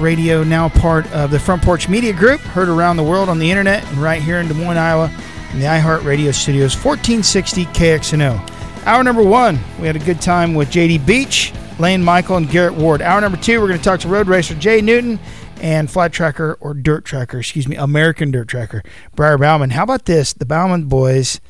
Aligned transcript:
Radio, 0.00 0.42
now 0.42 0.68
part 0.68 1.10
of 1.12 1.30
the 1.30 1.38
Front 1.38 1.62
Porch 1.62 1.88
Media 1.88 2.12
Group, 2.12 2.40
heard 2.40 2.68
around 2.68 2.96
the 2.96 3.02
world 3.02 3.28
on 3.28 3.38
the 3.38 3.48
internet 3.48 3.84
and 3.86 3.98
right 3.98 4.20
here 4.20 4.38
in 4.38 4.48
Des 4.48 4.54
Moines, 4.54 4.76
Iowa, 4.76 5.10
in 5.52 5.60
the 5.60 5.66
iHeart 5.66 6.04
Radio 6.04 6.32
Studios, 6.32 6.74
1460 6.74 7.64
KXNO. 7.66 8.86
Hour 8.86 9.04
number 9.04 9.22
one, 9.22 9.58
we 9.80 9.86
had 9.86 9.94
a 9.94 10.00
good 10.00 10.20
time 10.20 10.54
with 10.54 10.70
JD 10.70 11.06
Beach, 11.06 11.52
Lane 11.78 12.02
Michael, 12.02 12.36
and 12.36 12.50
Garrett 12.50 12.74
Ward. 12.74 13.00
Hour 13.02 13.20
number 13.20 13.38
two, 13.38 13.60
we're 13.60 13.68
going 13.68 13.78
to 13.78 13.84
talk 13.84 14.00
to 14.00 14.08
road 14.08 14.26
racer 14.26 14.54
Jay 14.54 14.80
Newton 14.80 15.18
and 15.60 15.88
flat 15.90 16.12
tracker 16.12 16.58
or 16.60 16.74
dirt 16.74 17.04
tracker, 17.04 17.38
excuse 17.38 17.68
me, 17.68 17.76
American 17.76 18.30
dirt 18.32 18.48
tracker, 18.48 18.82
Briar 19.14 19.38
Bauman. 19.38 19.70
How 19.70 19.84
about 19.84 20.04
this? 20.06 20.32
The 20.32 20.44
Bauman 20.44 20.84
boys 20.86 21.40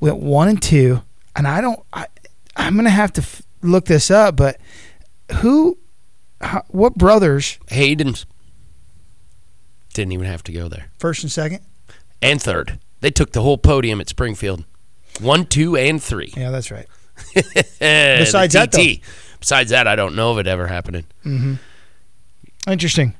went 0.00 0.18
one 0.18 0.48
and 0.48 0.60
two, 0.60 1.02
and 1.36 1.46
I 1.46 1.60
don't, 1.60 1.80
I, 1.92 2.06
I'm 2.56 2.74
going 2.74 2.84
to 2.84 2.90
have 2.90 3.12
to 3.14 3.22
f- 3.22 3.42
look 3.62 3.86
this 3.86 4.10
up, 4.10 4.36
but 4.36 4.58
who 5.36 5.78
how, 6.46 6.64
what 6.68 6.94
brothers? 6.94 7.58
Hayden's. 7.68 8.26
Didn't 9.94 10.12
even 10.12 10.26
have 10.26 10.42
to 10.44 10.52
go 10.52 10.68
there. 10.68 10.88
First 10.98 11.22
and 11.22 11.32
second? 11.32 11.60
And 12.20 12.40
third. 12.40 12.78
They 13.00 13.10
took 13.10 13.32
the 13.32 13.42
whole 13.42 13.58
podium 13.58 14.00
at 14.00 14.08
Springfield. 14.08 14.64
One, 15.20 15.46
two, 15.46 15.76
and 15.76 16.02
three. 16.02 16.32
Yeah, 16.36 16.50
that's 16.50 16.70
right. 16.70 16.86
Besides 17.34 18.52
that, 18.54 18.72
though. 18.72 18.84
Besides 19.40 19.70
that, 19.70 19.86
I 19.86 19.96
don't 19.96 20.14
know 20.14 20.32
of 20.32 20.38
it 20.38 20.46
ever 20.46 20.66
happening. 20.66 21.04
Mm-hmm. 21.24 21.54
Interesting. 22.70 23.14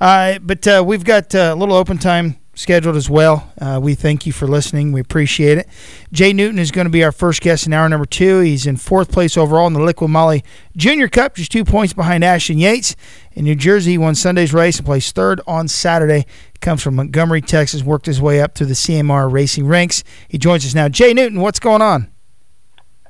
Uh, 0.00 0.38
but 0.40 0.66
uh, 0.66 0.82
we've 0.84 1.04
got 1.04 1.34
uh, 1.34 1.52
a 1.52 1.54
little 1.54 1.74
open 1.74 1.98
time 1.98 2.36
scheduled 2.56 2.96
as 2.96 3.08
well. 3.08 3.52
Uh, 3.60 3.78
we 3.80 3.94
thank 3.94 4.26
you 4.26 4.32
for 4.32 4.48
listening. 4.48 4.90
We 4.90 5.00
appreciate 5.00 5.58
it. 5.58 5.68
Jay 6.10 6.32
Newton 6.32 6.58
is 6.58 6.72
going 6.72 6.86
to 6.86 6.90
be 6.90 7.04
our 7.04 7.12
first 7.12 7.40
guest 7.40 7.66
in 7.66 7.72
hour 7.72 7.88
number 7.88 8.06
two. 8.06 8.40
He's 8.40 8.66
in 8.66 8.76
fourth 8.76 9.12
place 9.12 9.36
overall 9.36 9.66
in 9.66 9.74
the 9.74 9.80
Liqui 9.80 10.08
Moly 10.08 10.42
Junior 10.76 11.08
Cup, 11.08 11.36
just 11.36 11.52
two 11.52 11.64
points 11.64 11.92
behind 11.92 12.24
Ashton 12.24 12.58
Yates. 12.58 12.96
In 13.32 13.44
New 13.44 13.54
Jersey, 13.54 13.92
he 13.92 13.98
won 13.98 14.14
Sunday's 14.14 14.52
race 14.52 14.78
and 14.78 14.86
placed 14.86 15.14
third 15.14 15.40
on 15.46 15.68
Saturday. 15.68 16.26
He 16.52 16.58
comes 16.60 16.82
from 16.82 16.96
Montgomery, 16.96 17.42
Texas, 17.42 17.82
worked 17.82 18.06
his 18.06 18.20
way 18.20 18.40
up 18.40 18.54
to 18.54 18.64
the 18.64 18.74
CMRA 18.74 19.30
racing 19.30 19.66
ranks. 19.66 20.02
He 20.26 20.38
joins 20.38 20.64
us 20.64 20.74
now. 20.74 20.88
Jay 20.88 21.12
Newton, 21.12 21.40
what's 21.40 21.60
going 21.60 21.82
on? 21.82 22.10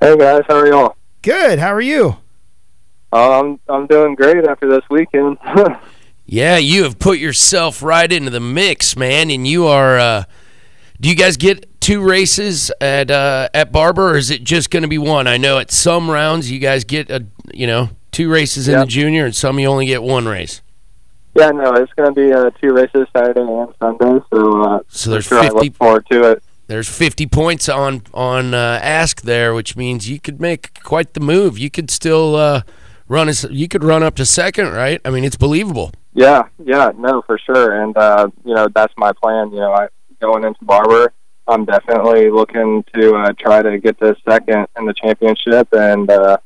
Hey 0.01 0.15
guys, 0.15 0.43
how 0.47 0.57
are 0.57 0.67
y'all? 0.67 0.95
Good. 1.21 1.57
How 1.57 1.73
are 1.73 1.81
you? 1.81 2.17
Uh, 3.11 3.39
I'm 3.39 3.59
I'm 3.69 3.87
doing 3.87 4.15
great 4.15 4.45
after 4.45 4.69
this 4.69 4.83
weekend. 4.89 5.37
Yeah, 6.29 6.57
you 6.57 6.83
have 6.83 6.99
put 6.99 7.19
yourself 7.19 7.81
right 7.81 8.11
into 8.11 8.29
the 8.29 8.41
mix, 8.41 8.97
man, 8.97 9.31
and 9.31 9.47
you 9.47 9.65
are. 9.67 9.97
Uh, 9.97 10.23
do 10.99 11.07
you 11.07 11.15
guys 11.15 11.37
get 11.37 11.79
two 11.79 12.01
races 12.01 12.69
at 12.81 13.09
uh, 13.09 13.47
at 13.53 13.71
Barber, 13.71 14.11
or 14.11 14.17
is 14.17 14.29
it 14.29 14.43
just 14.43 14.69
going 14.69 14.83
to 14.83 14.89
be 14.89 14.97
one? 14.97 15.25
I 15.27 15.37
know 15.37 15.57
at 15.57 15.71
some 15.71 16.09
rounds 16.11 16.51
you 16.51 16.59
guys 16.59 16.83
get 16.83 17.09
a 17.09 17.25
you 17.53 17.65
know 17.65 17.91
two 18.11 18.29
races 18.29 18.67
in 18.67 18.73
Yep. 18.73 18.81
the 18.81 18.87
junior, 18.87 19.25
and 19.25 19.33
some 19.35 19.57
you 19.57 19.67
only 19.67 19.85
get 19.85 20.03
one 20.03 20.27
race. 20.27 20.61
yeah, 21.33 21.51
no, 21.51 21.73
it's 21.75 21.93
going 21.93 22.13
to 22.13 22.21
be 22.27 22.33
uh, 22.33 22.49
two 22.61 22.73
races 22.73 23.07
Saturday 23.15 23.39
and 23.41 23.73
Sunday, 23.79 24.19
so 24.33 24.61
uh, 24.63 24.79
So 24.89 25.11
there's 25.11 25.25
sure 25.27 25.39
I 25.39 25.49
50 25.49 25.69
forward 25.71 26.05
to 26.11 26.31
it. 26.31 26.43
There's 26.67 26.89
50 26.89 27.27
points 27.27 27.69
on 27.69 28.01
on 28.13 28.53
uh, 28.53 28.79
ask 28.83 29.21
there, 29.21 29.53
which 29.53 29.77
means 29.77 30.09
you 30.09 30.19
could 30.19 30.41
make 30.41 30.83
quite 30.83 31.13
the 31.13 31.21
move. 31.21 31.57
You 31.57 31.69
could 31.69 31.89
still 31.89 32.35
uh, 32.35 32.63
run 33.07 33.29
as 33.29 33.45
you 33.49 33.69
could 33.69 33.85
run 33.85 34.03
up 34.03 34.15
to 34.15 34.25
second, 34.25 34.73
right? 34.73 34.99
I 35.05 35.09
mean, 35.09 35.23
it's 35.23 35.37
believable. 35.37 35.91
Yeah, 36.17 36.47
yeah, 36.57 36.93
no, 36.97 37.21
for 37.21 37.37
sure, 37.37 37.83
and 37.83 37.95
uh, 37.95 38.29
you 38.43 38.55
know 38.55 38.67
that's 38.73 38.93
my 38.97 39.13
plan. 39.13 39.51
You 39.51 39.59
know, 39.59 39.71
I 39.71 39.87
going 40.19 40.45
into 40.45 40.65
Barber, 40.65 41.13
I'm 41.47 41.63
definitely 41.63 42.31
looking 42.31 42.83
to 42.95 43.15
uh, 43.17 43.33
try 43.39 43.61
to 43.61 43.77
get 43.77 43.99
to 43.99 44.15
second 44.27 44.65
in 44.79 44.85
the 44.87 44.95
championship, 44.95 45.67
and 45.73 46.09
uh, 46.09 46.37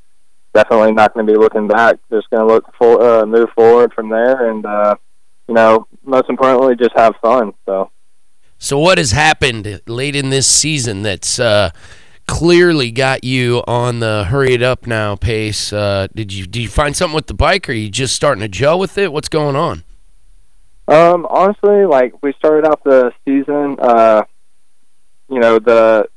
definitely 0.53 0.91
not 0.91 1.13
going 1.13 1.25
to 1.25 1.31
be 1.31 1.39
looking 1.39 1.69
back. 1.69 1.95
Just 2.11 2.29
going 2.31 2.45
to 2.45 2.53
look 2.53 2.65
for 2.77 3.01
uh, 3.01 3.25
move 3.25 3.47
forward 3.55 3.93
from 3.93 4.09
there, 4.09 4.49
and 4.49 4.65
uh, 4.65 4.95
you 5.47 5.53
know, 5.53 5.87
most 6.03 6.27
importantly, 6.27 6.75
just 6.75 6.97
have 6.97 7.15
fun. 7.21 7.53
So. 7.65 7.89
So 8.57 8.77
what 8.77 8.97
has 8.97 9.11
happened 9.11 9.81
late 9.87 10.17
in 10.17 10.31
this 10.31 10.47
season 10.47 11.01
that's 11.01 11.39
uh, 11.39 11.71
clearly 12.31 12.91
got 12.91 13.25
you 13.25 13.61
on 13.67 13.99
the 13.99 14.23
hurry 14.23 14.53
it 14.53 14.63
up 14.63 14.87
now 14.87 15.17
pace? 15.17 15.73
Uh, 15.73 16.07
did 16.15 16.31
you 16.31 16.47
did 16.47 16.61
you 16.61 16.69
find 16.69 16.95
something 16.95 17.13
with 17.13 17.27
the 17.27 17.33
bike, 17.33 17.67
or 17.67 17.73
are 17.73 17.75
you 17.75 17.89
just 17.89 18.15
starting 18.15 18.39
to 18.41 18.47
gel 18.47 18.79
with 18.79 18.97
it? 18.97 19.11
What's 19.11 19.27
going 19.27 19.57
on? 19.57 19.83
Um, 20.87 21.27
honestly, 21.29 21.85
like 21.85 22.13
we 22.23 22.31
started 22.33 22.65
off 22.65 22.81
the 22.85 23.11
season, 23.25 23.75
uh, 23.79 24.23
you 25.29 25.39
know, 25.39 25.59
the 25.59 26.07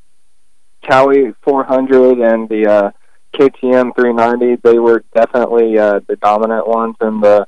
Kawi 0.85 1.35
400 1.43 2.21
and 2.21 2.49
the 2.49 2.67
uh, 2.67 2.91
KTM 3.35 3.97
390, 3.97 4.61
they 4.63 4.79
were 4.79 5.05
definitely 5.17 5.77
uh, 5.79 5.99
the 6.07 6.15
dominant 6.17 6.69
ones 6.69 6.95
in 7.01 7.21
the 7.21 7.47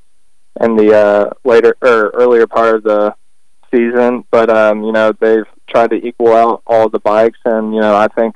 in 0.61 0.75
the 0.75 0.93
uh, 0.93 1.31
later 1.45 1.77
or 1.83 2.11
earlier 2.15 2.49
part 2.49 2.77
of 2.77 2.83
the 2.83 3.15
season. 3.73 4.25
But 4.33 4.51
um, 4.51 4.83
you 4.83 4.91
know, 4.91 5.13
they've 5.13 5.47
tried 5.69 5.91
to 5.91 6.05
equal 6.05 6.33
out 6.33 6.63
all 6.67 6.89
the 6.89 6.99
bikes, 6.99 7.39
and 7.45 7.73
you 7.73 7.81
know, 7.81 7.95
I 7.95 8.09
think 8.09 8.35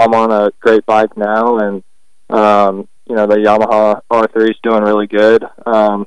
I'm 0.00 0.14
on 0.14 0.32
a 0.32 0.50
great 0.60 0.86
bike 0.86 1.16
now, 1.16 1.58
and 1.58 1.82
um, 2.30 2.88
you 3.06 3.14
know, 3.16 3.26
the 3.26 3.36
Yamaha 3.36 4.00
R3 4.10 4.50
is 4.50 4.56
doing 4.62 4.82
really 4.82 5.06
good. 5.06 5.44
Um, 5.66 6.06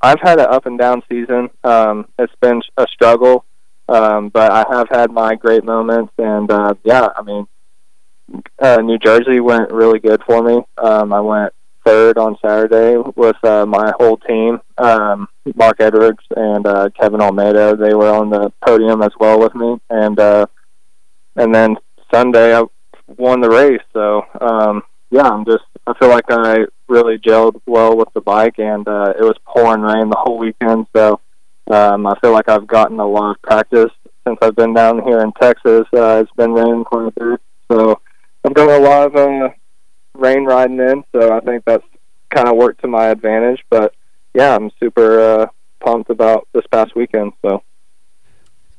I've 0.00 0.20
had 0.20 0.38
an 0.38 0.46
up 0.46 0.66
and 0.66 0.78
down 0.78 1.02
season. 1.08 1.48
Um, 1.62 2.08
it's 2.18 2.34
been 2.40 2.60
a 2.76 2.86
struggle, 2.92 3.46
um, 3.88 4.28
but 4.28 4.52
I 4.52 4.66
have 4.70 4.88
had 4.90 5.10
my 5.10 5.34
great 5.34 5.64
moments. 5.64 6.12
And 6.18 6.50
uh, 6.50 6.74
yeah, 6.84 7.08
I 7.16 7.22
mean, 7.22 7.46
uh, 8.58 8.78
New 8.82 8.98
Jersey 8.98 9.40
went 9.40 9.72
really 9.72 9.98
good 9.98 10.22
for 10.26 10.42
me. 10.42 10.62
Um, 10.76 11.12
I 11.12 11.20
went 11.20 11.54
third 11.86 12.18
on 12.18 12.36
Saturday 12.44 12.96
with 13.16 13.36
uh, 13.44 13.64
my 13.64 13.92
whole 13.98 14.18
team. 14.18 14.60
Um, 14.76 15.28
Mark 15.54 15.76
Edwards 15.80 16.24
and 16.36 16.66
uh, 16.66 16.90
Kevin 16.98 17.20
Almeida, 17.20 17.76
they 17.76 17.94
were 17.94 18.10
on 18.10 18.30
the 18.30 18.52
podium 18.66 19.00
as 19.00 19.12
well 19.18 19.38
with 19.38 19.54
me. 19.54 19.78
And 19.88 20.18
uh, 20.18 20.46
and 21.36 21.54
then 21.54 21.76
Sunday, 22.12 22.56
I 22.56 22.64
won 23.06 23.40
the 23.40 23.50
race. 23.50 23.82
So 23.92 24.22
um, 24.40 24.82
yeah, 25.10 25.28
I'm 25.28 25.44
just 25.44 25.64
I 25.86 25.94
feel 25.98 26.08
like 26.08 26.24
I 26.28 26.64
really 26.88 27.18
gelled 27.18 27.60
well 27.66 27.96
with 27.96 28.08
the 28.14 28.20
bike, 28.20 28.58
and 28.58 28.86
uh, 28.86 29.12
it 29.18 29.22
was 29.22 29.36
pouring 29.44 29.82
rain 29.82 30.10
the 30.10 30.16
whole 30.18 30.38
weekend. 30.38 30.86
So 30.94 31.20
um, 31.70 32.06
I 32.06 32.18
feel 32.20 32.32
like 32.32 32.48
I've 32.48 32.66
gotten 32.66 33.00
a 33.00 33.06
lot 33.06 33.32
of 33.32 33.42
practice 33.42 33.92
since 34.26 34.38
I've 34.40 34.56
been 34.56 34.74
down 34.74 35.02
here 35.02 35.20
in 35.20 35.32
Texas. 35.32 35.86
Uh, 35.92 36.22
it's 36.22 36.32
been 36.36 36.52
raining 36.52 36.84
quite 36.84 37.08
a 37.08 37.20
bit, 37.20 37.40
so 37.70 38.00
I've 38.44 38.54
done 38.54 38.70
a 38.70 38.84
lot 38.84 39.06
of 39.06 39.16
uh, 39.16 39.48
rain 40.14 40.44
riding 40.44 40.80
in. 40.80 41.04
So 41.12 41.36
I 41.36 41.40
think 41.40 41.64
that's 41.64 41.86
kind 42.30 42.48
of 42.48 42.56
worked 42.56 42.82
to 42.82 42.88
my 42.88 43.08
advantage. 43.08 43.64
But 43.70 43.94
yeah, 44.34 44.56
I'm 44.56 44.70
super 44.82 45.20
uh, 45.20 45.46
pumped 45.80 46.10
about 46.10 46.48
this 46.52 46.66
past 46.70 46.96
weekend. 46.96 47.32
So. 47.42 47.62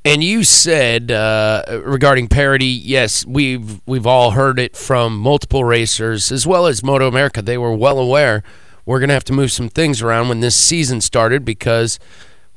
And 0.06 0.24
you 0.24 0.44
said 0.44 1.12
uh, 1.12 1.64
regarding 1.84 2.28
parity, 2.28 2.68
yes, 2.68 3.26
we've 3.26 3.82
we've 3.88 4.06
all 4.06 4.32
heard 4.32 4.60
it 4.60 4.78
from 4.78 5.18
multiple 5.18 5.64
racers 5.64 6.32
as 6.32 6.46
well 6.46 6.68
as 6.68 6.84
Moto 6.84 7.08
America. 7.08 7.42
They 7.42 7.58
were 7.58 7.76
well 7.76 7.98
aware 7.98 8.44
we're 8.86 9.00
going 9.00 9.10
to 9.10 9.16
have 9.16 9.24
to 9.26 9.34
move 9.34 9.52
some 9.52 9.70
things 9.70 10.02
around 10.02 10.30
when 10.30 10.42
this 10.42 10.56
season 10.56 11.02
started 11.02 11.44
because 11.44 12.00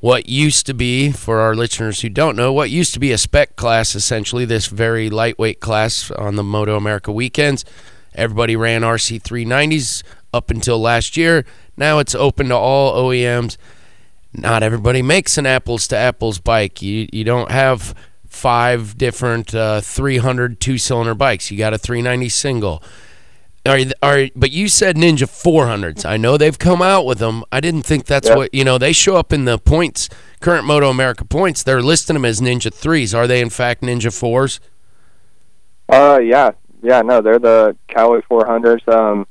what 0.00 0.28
used 0.28 0.66
to 0.66 0.74
be, 0.74 1.10
for 1.10 1.40
our 1.40 1.54
listeners 1.54 2.02
who 2.02 2.08
don't 2.08 2.36
know, 2.36 2.52
what 2.52 2.70
used 2.70 2.92
to 2.94 3.00
be 3.00 3.12
a 3.12 3.18
spec 3.18 3.56
class, 3.56 3.94
essentially 3.94 4.44
this 4.44 4.66
very 4.66 5.10
lightweight 5.10 5.60
class 5.60 6.10
on 6.12 6.36
the 6.36 6.44
Moto 6.44 6.76
America 6.76 7.10
weekends, 7.10 7.64
everybody 8.14 8.54
ran 8.54 8.82
RC 8.82 9.22
390s 9.22 10.02
up 10.32 10.50
until 10.50 10.78
last 10.78 11.16
year. 11.16 11.44
Now 11.76 11.98
it's 11.98 12.14
open 12.14 12.48
to 12.48 12.56
all 12.56 12.94
OEMs 12.94 13.56
not 14.32 14.62
everybody 14.62 15.02
makes 15.02 15.38
an 15.38 15.46
apples 15.46 15.88
to 15.88 15.96
apples 15.96 16.38
bike. 16.38 16.82
You 16.82 17.08
you 17.12 17.24
don't 17.24 17.50
have 17.50 17.94
five 18.26 18.96
different 18.98 19.54
uh, 19.54 19.80
300 19.80 20.60
two 20.60 20.78
cylinder 20.78 21.14
bikes. 21.14 21.50
You 21.50 21.58
got 21.58 21.74
a 21.74 21.78
390 21.78 22.28
single. 22.28 22.82
Are 23.66 23.78
are 24.02 24.28
but 24.36 24.50
you 24.50 24.68
said 24.68 24.96
Ninja 24.96 25.24
400s. 25.26 26.06
I 26.06 26.16
know 26.16 26.36
they've 26.36 26.58
come 26.58 26.80
out 26.80 27.04
with 27.04 27.18
them. 27.18 27.44
I 27.52 27.60
didn't 27.60 27.82
think 27.82 28.06
that's 28.06 28.28
Yep. 28.28 28.36
what 28.36 28.54
you 28.54 28.64
know. 28.64 28.78
They 28.78 28.92
show 28.92 29.16
up 29.16 29.32
in 29.32 29.44
the 29.44 29.58
points 29.58 30.08
current 30.40 30.64
Moto 30.64 30.88
America 30.88 31.24
points. 31.24 31.62
They're 31.62 31.82
listing 31.82 32.14
them 32.14 32.24
as 32.24 32.40
Ninja 32.40 32.72
threes. 32.72 33.14
Are 33.14 33.26
they 33.26 33.40
in 33.40 33.50
fact 33.50 33.82
Ninja 33.82 34.16
fours? 34.16 34.60
Uh, 35.88 36.20
yeah, 36.22 36.50
yeah, 36.82 37.02
no, 37.02 37.20
they're 37.20 37.38
the 37.38 37.76
Kawi 37.88 38.22
400s. 38.30 38.86
Um, 38.94 39.26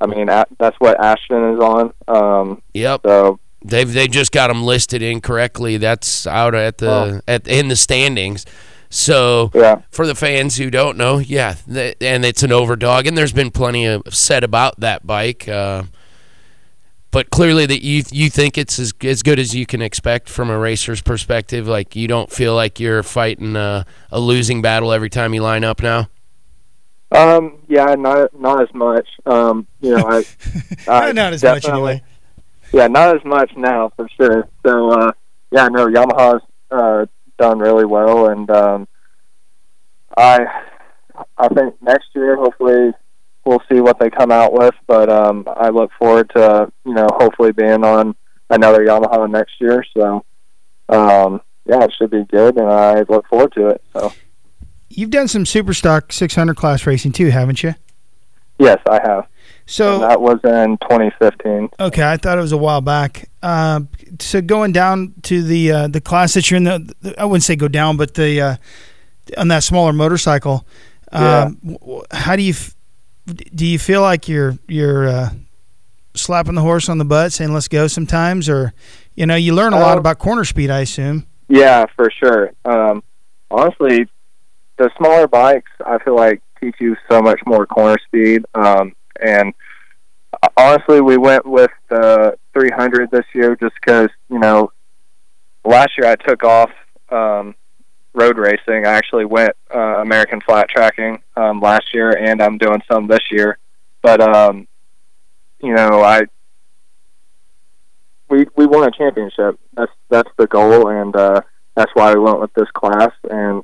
I 0.00 0.06
mean, 0.06 0.26
that's 0.26 0.76
what 0.78 1.02
Ashton 1.02 1.54
is 1.54 1.60
on. 1.60 1.92
Um, 2.08 2.62
Yep. 2.74 3.00
so 3.06 3.38
They've 3.64 3.90
they 3.92 4.08
just 4.08 4.32
got 4.32 4.48
them 4.48 4.62
listed 4.64 5.02
incorrectly. 5.02 5.76
That's 5.76 6.26
out 6.26 6.54
at 6.54 6.78
the 6.78 6.90
Oh. 6.90 7.20
at 7.28 7.46
in 7.46 7.68
the 7.68 7.76
standings. 7.76 8.44
So 8.90 9.50
Yeah. 9.54 9.82
for 9.90 10.06
the 10.06 10.14
fans 10.14 10.58
who 10.58 10.70
don't 10.70 10.98
know, 10.98 11.18
yeah, 11.18 11.54
th- 11.72 11.96
and 12.00 12.24
it's 12.26 12.42
an 12.42 12.50
overdog, 12.50 13.06
and 13.08 13.16
there's 13.16 13.32
been 13.32 13.50
plenty 13.50 13.86
of 13.86 14.02
said 14.14 14.44
about 14.44 14.80
that 14.80 15.06
bike. 15.06 15.48
Uh, 15.48 15.84
but 17.10 17.30
clearly, 17.30 17.64
that 17.66 17.82
you 17.82 18.02
you 18.10 18.28
think 18.30 18.56
it's 18.58 18.78
as 18.78 18.92
as 19.02 19.22
good 19.22 19.38
as 19.38 19.54
you 19.54 19.64
can 19.66 19.80
expect 19.82 20.28
from 20.28 20.50
a 20.50 20.58
racer's 20.58 21.00
perspective. 21.02 21.66
Like 21.68 21.94
you 21.96 22.06
don't 22.08 22.30
feel 22.30 22.54
like 22.54 22.80
you're 22.80 23.02
fighting 23.02 23.56
a, 23.56 23.84
a 24.10 24.20
losing 24.20 24.60
battle 24.62 24.92
every 24.92 25.10
time 25.10 25.32
you 25.34 25.42
line 25.42 25.64
up 25.64 25.82
now. 25.82 26.08
Um, 27.10 27.58
yeah, 27.68 27.94
not 27.94 28.38
not 28.38 28.62
as 28.62 28.72
much. 28.74 29.06
Um, 29.26 29.66
you 29.82 29.96
know, 29.96 30.06
I, 30.06 30.24
I 30.88 31.12
Not 31.12 31.34
as 31.34 31.42
much 31.42 31.66
anyway. 31.68 32.02
Yeah, 32.72 32.86
not 32.86 33.16
as 33.16 33.24
much 33.24 33.52
now 33.56 33.92
for 33.96 34.08
sure. 34.16 34.48
So, 34.64 34.90
uh, 34.90 35.12
yeah, 35.50 35.68
no, 35.68 35.86
Yamaha's 35.86 36.42
uh, 36.70 37.06
done 37.38 37.58
really 37.58 37.84
well, 37.84 38.28
and 38.28 38.50
um, 38.50 38.88
I 40.16 40.46
I 41.36 41.48
think 41.48 41.80
next 41.82 42.06
year 42.14 42.36
hopefully 42.36 42.92
we'll 43.44 43.62
see 43.70 43.80
what 43.80 43.98
they 43.98 44.08
come 44.10 44.32
out 44.32 44.52
with. 44.52 44.74
But 44.86 45.10
um, 45.10 45.46
I 45.54 45.68
look 45.68 45.90
forward 45.98 46.30
to 46.34 46.72
you 46.86 46.94
know 46.94 47.08
hopefully 47.12 47.52
being 47.52 47.84
on 47.84 48.14
another 48.48 48.84
Yamaha 48.84 49.30
next 49.30 49.60
year. 49.60 49.84
So, 49.94 50.24
um, 50.88 51.40
yeah, 51.66 51.84
it 51.84 51.92
should 51.96 52.10
be 52.10 52.24
good, 52.24 52.56
and 52.56 52.68
I 52.68 53.04
look 53.08 53.26
forward 53.28 53.52
to 53.52 53.68
it. 53.68 53.82
So, 53.92 54.12
You've 54.88 55.10
done 55.10 55.28
some 55.28 55.46
super 55.46 55.72
stock 55.72 56.12
600 56.12 56.54
class 56.54 56.86
racing 56.86 57.12
too, 57.12 57.30
haven't 57.30 57.62
you? 57.62 57.74
yes, 58.58 58.78
I 58.88 59.00
have. 59.02 59.26
So 59.66 59.94
and 59.94 60.02
that 60.02 60.20
was 60.20 60.38
in 60.44 60.76
2015. 60.78 61.70
Okay, 61.80 62.02
I 62.02 62.16
thought 62.16 62.36
it 62.36 62.40
was 62.40 62.52
a 62.52 62.56
while 62.56 62.80
back. 62.80 63.28
Uh, 63.42 63.80
so 64.20 64.40
going 64.42 64.72
down 64.72 65.14
to 65.22 65.42
the 65.42 65.72
uh, 65.72 65.88
the 65.88 66.00
class 66.00 66.34
that 66.34 66.50
you're 66.50 66.58
in, 66.58 66.64
the, 66.64 66.94
the 67.00 67.20
I 67.20 67.24
wouldn't 67.24 67.44
say 67.44 67.56
go 67.56 67.68
down, 67.68 67.96
but 67.96 68.14
the 68.14 68.40
uh, 68.40 68.56
on 69.38 69.48
that 69.48 69.62
smaller 69.62 69.92
motorcycle. 69.92 70.66
Um, 71.12 71.58
w- 71.62 71.78
w- 71.78 72.02
How 72.10 72.36
do 72.36 72.42
you 72.42 72.54
do? 73.26 73.66
You 73.66 73.78
feel 73.78 74.00
like 74.02 74.28
you're 74.28 74.58
you're 74.66 75.08
uh, 75.08 75.30
slapping 76.14 76.54
the 76.54 76.60
horse 76.62 76.88
on 76.88 76.98
the 76.98 77.04
butt, 77.04 77.32
saying 77.32 77.52
"Let's 77.52 77.68
go" 77.68 77.86
sometimes, 77.86 78.48
or 78.48 78.72
you 79.14 79.26
know, 79.26 79.36
you 79.36 79.54
learn 79.54 79.72
a 79.72 79.78
lot 79.78 79.92
Um, 79.92 79.98
about 79.98 80.18
corner 80.18 80.44
speed. 80.44 80.70
I 80.70 80.80
assume. 80.80 81.26
Yeah, 81.48 81.84
for 81.96 82.10
sure. 82.10 82.52
Um, 82.64 83.02
honestly, 83.50 84.08
the 84.78 84.90
smaller 84.96 85.28
bikes, 85.28 85.70
I 85.84 85.98
feel 85.98 86.16
like 86.16 86.42
teach 86.60 86.76
you 86.80 86.96
so 87.10 87.20
much 87.20 87.40
more 87.46 87.66
corner 87.66 87.98
speed. 88.06 88.44
Um, 88.54 88.94
and 89.24 89.54
honestly, 90.56 91.00
we 91.00 91.16
went 91.16 91.46
with 91.46 91.70
the 91.88 92.36
300 92.54 93.10
this 93.10 93.24
year 93.34 93.56
just 93.56 93.74
because, 93.74 94.08
you 94.28 94.38
know, 94.38 94.72
last 95.64 95.90
year 95.98 96.08
I 96.08 96.16
took 96.16 96.44
off 96.44 96.70
um, 97.10 97.54
road 98.14 98.38
racing. 98.38 98.86
I 98.86 98.92
actually 98.92 99.24
went 99.24 99.52
uh, 99.74 100.00
American 100.00 100.40
flat 100.40 100.68
tracking 100.68 101.22
um, 101.36 101.60
last 101.60 101.94
year, 101.94 102.10
and 102.10 102.42
I'm 102.42 102.58
doing 102.58 102.82
some 102.90 103.06
this 103.06 103.30
year. 103.30 103.58
But, 104.02 104.20
um, 104.20 104.66
you 105.60 105.74
know, 105.74 106.02
I 106.02 106.22
we 108.32 108.46
we 108.56 108.66
won 108.66 108.88
a 108.88 108.90
championship. 108.90 109.60
That's 109.74 109.92
that's 110.08 110.30
the 110.38 110.46
goal, 110.46 110.88
and 110.88 111.14
uh, 111.14 111.42
that's 111.76 111.92
why 111.94 112.14
we 112.14 112.20
went 112.20 112.40
with 112.40 112.52
this 112.54 112.70
class. 112.72 113.12
And 113.30 113.62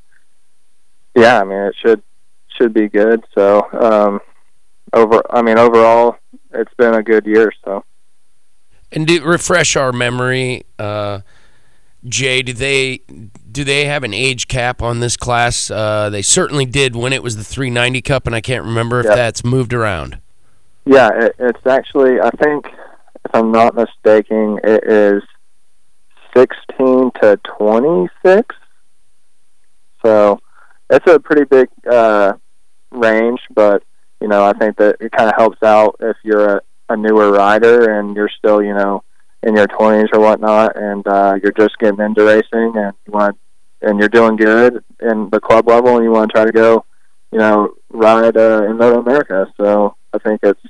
yeah, 1.17 1.41
I 1.41 1.45
mean, 1.45 1.59
it 1.59 1.75
should 1.83 2.03
should 2.57 2.75
be 2.75 2.89
good. 2.89 3.25
So 3.35 3.67
um, 3.73 4.21
over, 4.93 5.23
I 5.31 5.43
mean, 5.43 5.59
overall, 5.59 6.17
it's 6.53 6.73
been 6.77 6.95
a 6.95 7.03
good 7.03 7.27
year. 7.27 7.53
So 7.65 7.85
And 8.93 9.07
to 9.09 9.21
refresh 9.23 9.77
our 9.77 9.93
memory, 9.93 10.65
uh, 10.79 11.21
Jay, 12.05 12.43
do 12.43 12.53
they 12.53 12.99
do 13.51 13.65
they 13.65 13.87
have 13.87 14.05
an 14.05 14.15
age 14.15 14.47
cap 14.47 14.81
on 14.83 15.01
this 15.01 15.17
class? 15.17 15.71
Uh, 15.71 16.09
they 16.11 16.23
certainly 16.23 16.65
did 16.65 16.95
when 16.95 17.13
it 17.13 17.23
was 17.23 17.37
the 17.37 17.45
390 17.45 18.01
Cup, 18.03 18.27
and 18.27 18.37
I 18.37 18.41
can't 18.41 18.65
remember 18.65 19.01
if 19.01 19.07
Yep. 19.07 19.15
that's 19.17 19.45
moved 19.45 19.75
around. 19.75 20.19
yeah, 20.87 21.11
it, 21.13 21.35
it's 21.39 21.67
actually 21.67 22.21
I 22.21 22.31
think 22.31 22.67
if 22.67 23.35
I'm 23.35 23.51
not 23.51 23.75
mistaken, 23.75 24.61
it 24.63 24.85
is 24.85 25.23
16 26.37 27.11
to 27.21 27.39
26. 27.59 28.55
So 30.05 30.41
it's 30.89 31.07
a 31.11 31.19
pretty 31.19 31.45
big 31.45 31.69
uh, 31.91 32.35
range, 32.93 33.41
but 33.55 33.83
you 34.21 34.29
know 34.29 34.45
I 34.45 34.53
think 34.53 34.77
that 34.79 34.97
it 35.01 35.13
kind 35.13 35.29
of 35.29 35.35
helps 35.37 35.63
out 35.63 35.97
if 36.01 36.17
you're 36.25 36.57
a, 36.57 36.61
a 36.91 36.97
newer 36.97 37.31
rider 37.33 37.99
and 37.99 38.15
you're 38.17 38.31
still 38.39 38.63
you 38.63 38.75
know 38.75 39.03
in 39.43 39.55
your 39.55 39.69
20s 39.69 40.09
or 40.13 40.19
whatnot, 40.21 40.77
and 40.77 41.07
uh, 41.07 41.35
you're 41.43 41.53
just 41.53 41.79
getting 41.79 42.01
into 42.01 42.25
racing 42.25 42.73
and 42.77 42.93
you 43.07 43.13
want 43.13 43.39
and 43.83 43.99
you're 44.01 44.09
doing 44.09 44.35
good 44.37 44.83
in 45.01 45.29
the 45.31 45.39
club 45.41 45.69
level 45.69 45.95
and 45.95 46.05
you 46.05 46.11
want 46.11 46.29
to 46.31 46.35
try 46.35 46.45
to 46.45 46.51
go 46.53 46.85
you 47.33 47.39
know 47.39 47.75
ride 47.91 48.37
uh, 48.37 48.65
in 48.69 48.77
Moto 48.77 49.01
America. 49.01 49.47
So 49.57 49.95
I 50.13 50.19
think 50.19 50.41
it's 50.43 50.61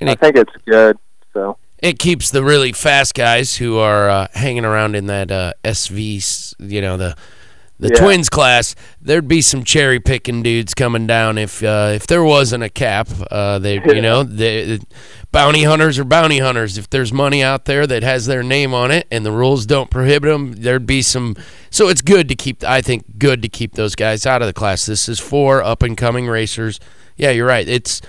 And 0.00 0.10
I 0.10 0.12
it- 0.12 0.20
think 0.20 0.36
it's 0.36 0.52
good. 0.66 0.98
So 1.32 1.56
It 1.78 1.98
keeps 1.98 2.30
the 2.30 2.44
really 2.44 2.72
fast 2.72 3.14
guys 3.14 3.56
who 3.56 3.78
are 3.78 4.10
uh, 4.10 4.26
hanging 4.34 4.64
around 4.66 4.94
in 4.94 5.06
that 5.06 5.30
uh, 5.30 5.52
SV, 5.64 6.54
you 6.60 6.82
know, 6.82 6.96
the 6.98 7.16
the 7.82 7.90
Yeah. 7.92 8.00
twins 8.00 8.28
class. 8.28 8.74
There'd 9.00 9.26
be 9.26 9.42
some 9.42 9.64
cherry 9.64 9.98
picking 9.98 10.42
dudes 10.42 10.72
coming 10.72 11.06
down 11.06 11.36
if 11.36 11.62
uh, 11.62 11.90
if 11.94 12.06
there 12.06 12.22
wasn't 12.22 12.62
a 12.62 12.68
cap. 12.68 13.08
Uh, 13.30 13.58
they, 13.58 13.74
you 13.74 14.00
know, 14.00 14.22
the 14.22 14.80
bounty 15.32 15.64
hunters 15.64 15.98
are 15.98 16.04
bounty 16.04 16.38
hunters. 16.38 16.78
If 16.78 16.88
there's 16.90 17.12
money 17.12 17.42
out 17.42 17.64
there 17.64 17.86
that 17.86 18.02
has 18.04 18.26
their 18.26 18.42
name 18.44 18.72
on 18.72 18.90
it 18.92 19.06
and 19.10 19.26
the 19.26 19.32
rules 19.32 19.66
don't 19.66 19.90
prohibit 19.90 20.30
them, 20.30 20.52
there'd 20.52 20.86
be 20.86 21.02
some. 21.02 21.34
So 21.70 21.88
it's 21.88 22.02
good 22.02 22.28
to 22.28 22.36
keep. 22.36 22.62
I 22.62 22.80
think 22.82 23.18
good 23.18 23.42
to 23.42 23.48
keep 23.48 23.74
those 23.74 23.94
guys 23.96 24.26
out 24.26 24.42
of 24.42 24.46
the 24.46 24.52
class. 24.54 24.86
This 24.86 25.08
is 25.08 25.18
for 25.18 25.60
up 25.62 25.82
and 25.82 25.96
coming 25.96 26.28
racers. 26.28 26.78
Yeah, 27.16 27.30
you're 27.30 27.46
right. 27.48 27.68
It's 27.68 28.00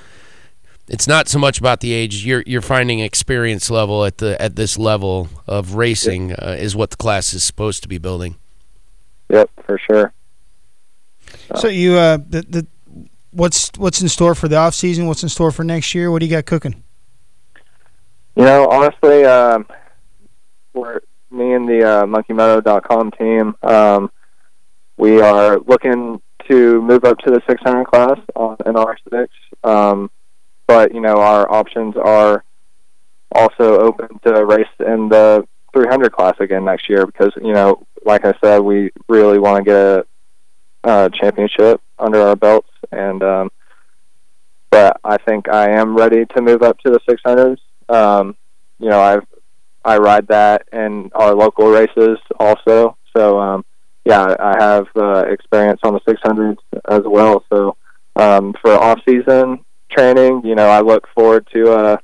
it's 0.87 1.07
not 1.07 1.27
so 1.27 1.39
much 1.39 1.57
about 1.59 1.79
the 1.79 1.93
age. 1.93 2.23
You're 2.25 2.43
you're 2.45 2.61
finding 2.61 2.99
experience 2.99 3.71
level 3.71 4.05
at 4.05 4.19
the 4.19 4.39
at 4.39 4.55
this 4.55 4.77
level 4.77 5.29
of 5.47 5.73
racing 5.75 6.33
uh, 6.33 6.57
is 6.59 6.75
what 6.75 6.91
the 6.91 6.97
class 6.97 7.33
is 7.33 7.43
supposed 7.43 7.81
to 7.83 7.89
be 7.89 7.97
building. 7.97 8.35
Yep, 9.29 9.49
for 9.65 9.77
sure. 9.77 10.13
So 11.55 11.67
you 11.67 11.95
uh, 11.95 12.17
the 12.17 12.41
the 12.41 12.67
what's 13.31 13.71
what's 13.77 14.01
in 14.01 14.09
store 14.09 14.35
for 14.35 14.47
the 14.47 14.57
off 14.57 14.73
season? 14.73 15.07
What's 15.07 15.23
in 15.23 15.29
store 15.29 15.51
for 15.51 15.63
next 15.63 15.93
year? 15.95 16.11
What 16.11 16.19
do 16.19 16.25
you 16.25 16.31
got 16.31 16.45
cooking? 16.45 16.83
You 18.35 18.43
know, 18.43 18.67
honestly, 18.69 19.25
um, 19.25 19.67
we're 20.73 21.01
me 21.29 21.53
and 21.53 21.67
the 21.67 21.83
uh, 21.83 22.05
MonkeyMoto.com 22.05 23.11
team. 23.11 23.55
Um, 23.63 24.11
we 24.97 25.21
are 25.21 25.59
looking 25.59 26.21
to 26.47 26.81
move 26.81 27.03
up 27.03 27.17
to 27.19 27.31
the 27.31 27.41
600 27.47 27.85
class 27.85 28.19
on 28.35 28.57
an 28.65 28.75
R6. 28.75 29.27
Um, 29.63 30.11
but 30.67 30.93
you 30.93 31.01
know, 31.01 31.17
our 31.17 31.51
options 31.51 31.95
are 31.97 32.43
also 33.31 33.79
open 33.79 34.19
to 34.25 34.45
race 34.45 34.67
in 34.79 35.09
the 35.09 35.47
300 35.73 36.11
class 36.11 36.35
again 36.39 36.65
next 36.65 36.89
year 36.89 37.05
because 37.05 37.31
you 37.37 37.53
know, 37.53 37.85
like 38.05 38.25
I 38.25 38.33
said, 38.43 38.59
we 38.59 38.91
really 39.07 39.39
want 39.39 39.57
to 39.57 39.63
get 39.63 39.75
a, 39.75 40.05
uh 40.85 41.09
championship 41.09 41.81
under 41.97 42.19
our 42.19 42.35
belts, 42.35 42.69
and 42.91 43.23
um, 43.23 43.51
but 44.69 44.99
I 45.03 45.17
think 45.17 45.47
I 45.49 45.69
am 45.69 45.95
ready 45.95 46.25
to 46.25 46.41
move 46.41 46.63
up 46.63 46.79
to 46.79 46.89
the 46.89 46.99
600s. 47.07 47.57
Um, 47.93 48.35
you 48.79 48.89
know, 48.89 48.99
I've 48.99 49.25
I 49.85 49.97
ride 49.97 50.27
that 50.27 50.67
in 50.71 51.11
our 51.13 51.35
local 51.35 51.69
races 51.69 52.17
also. 52.39 52.97
So 53.15 53.39
um, 53.39 53.65
yeah, 54.05 54.35
I 54.39 54.55
have 54.59 54.87
uh, 54.95 55.25
experience 55.27 55.81
on 55.83 55.93
the 55.93 56.01
600s 56.01 56.57
as 56.89 57.01
well. 57.05 57.45
So 57.51 57.77
um, 58.15 58.53
for 58.61 58.71
off 58.71 58.99
season 59.07 59.63
training, 59.89 60.41
you 60.45 60.55
know, 60.55 60.67
I 60.67 60.81
look 60.81 61.07
forward 61.13 61.47
to 61.53 61.71
uh, 61.71 61.97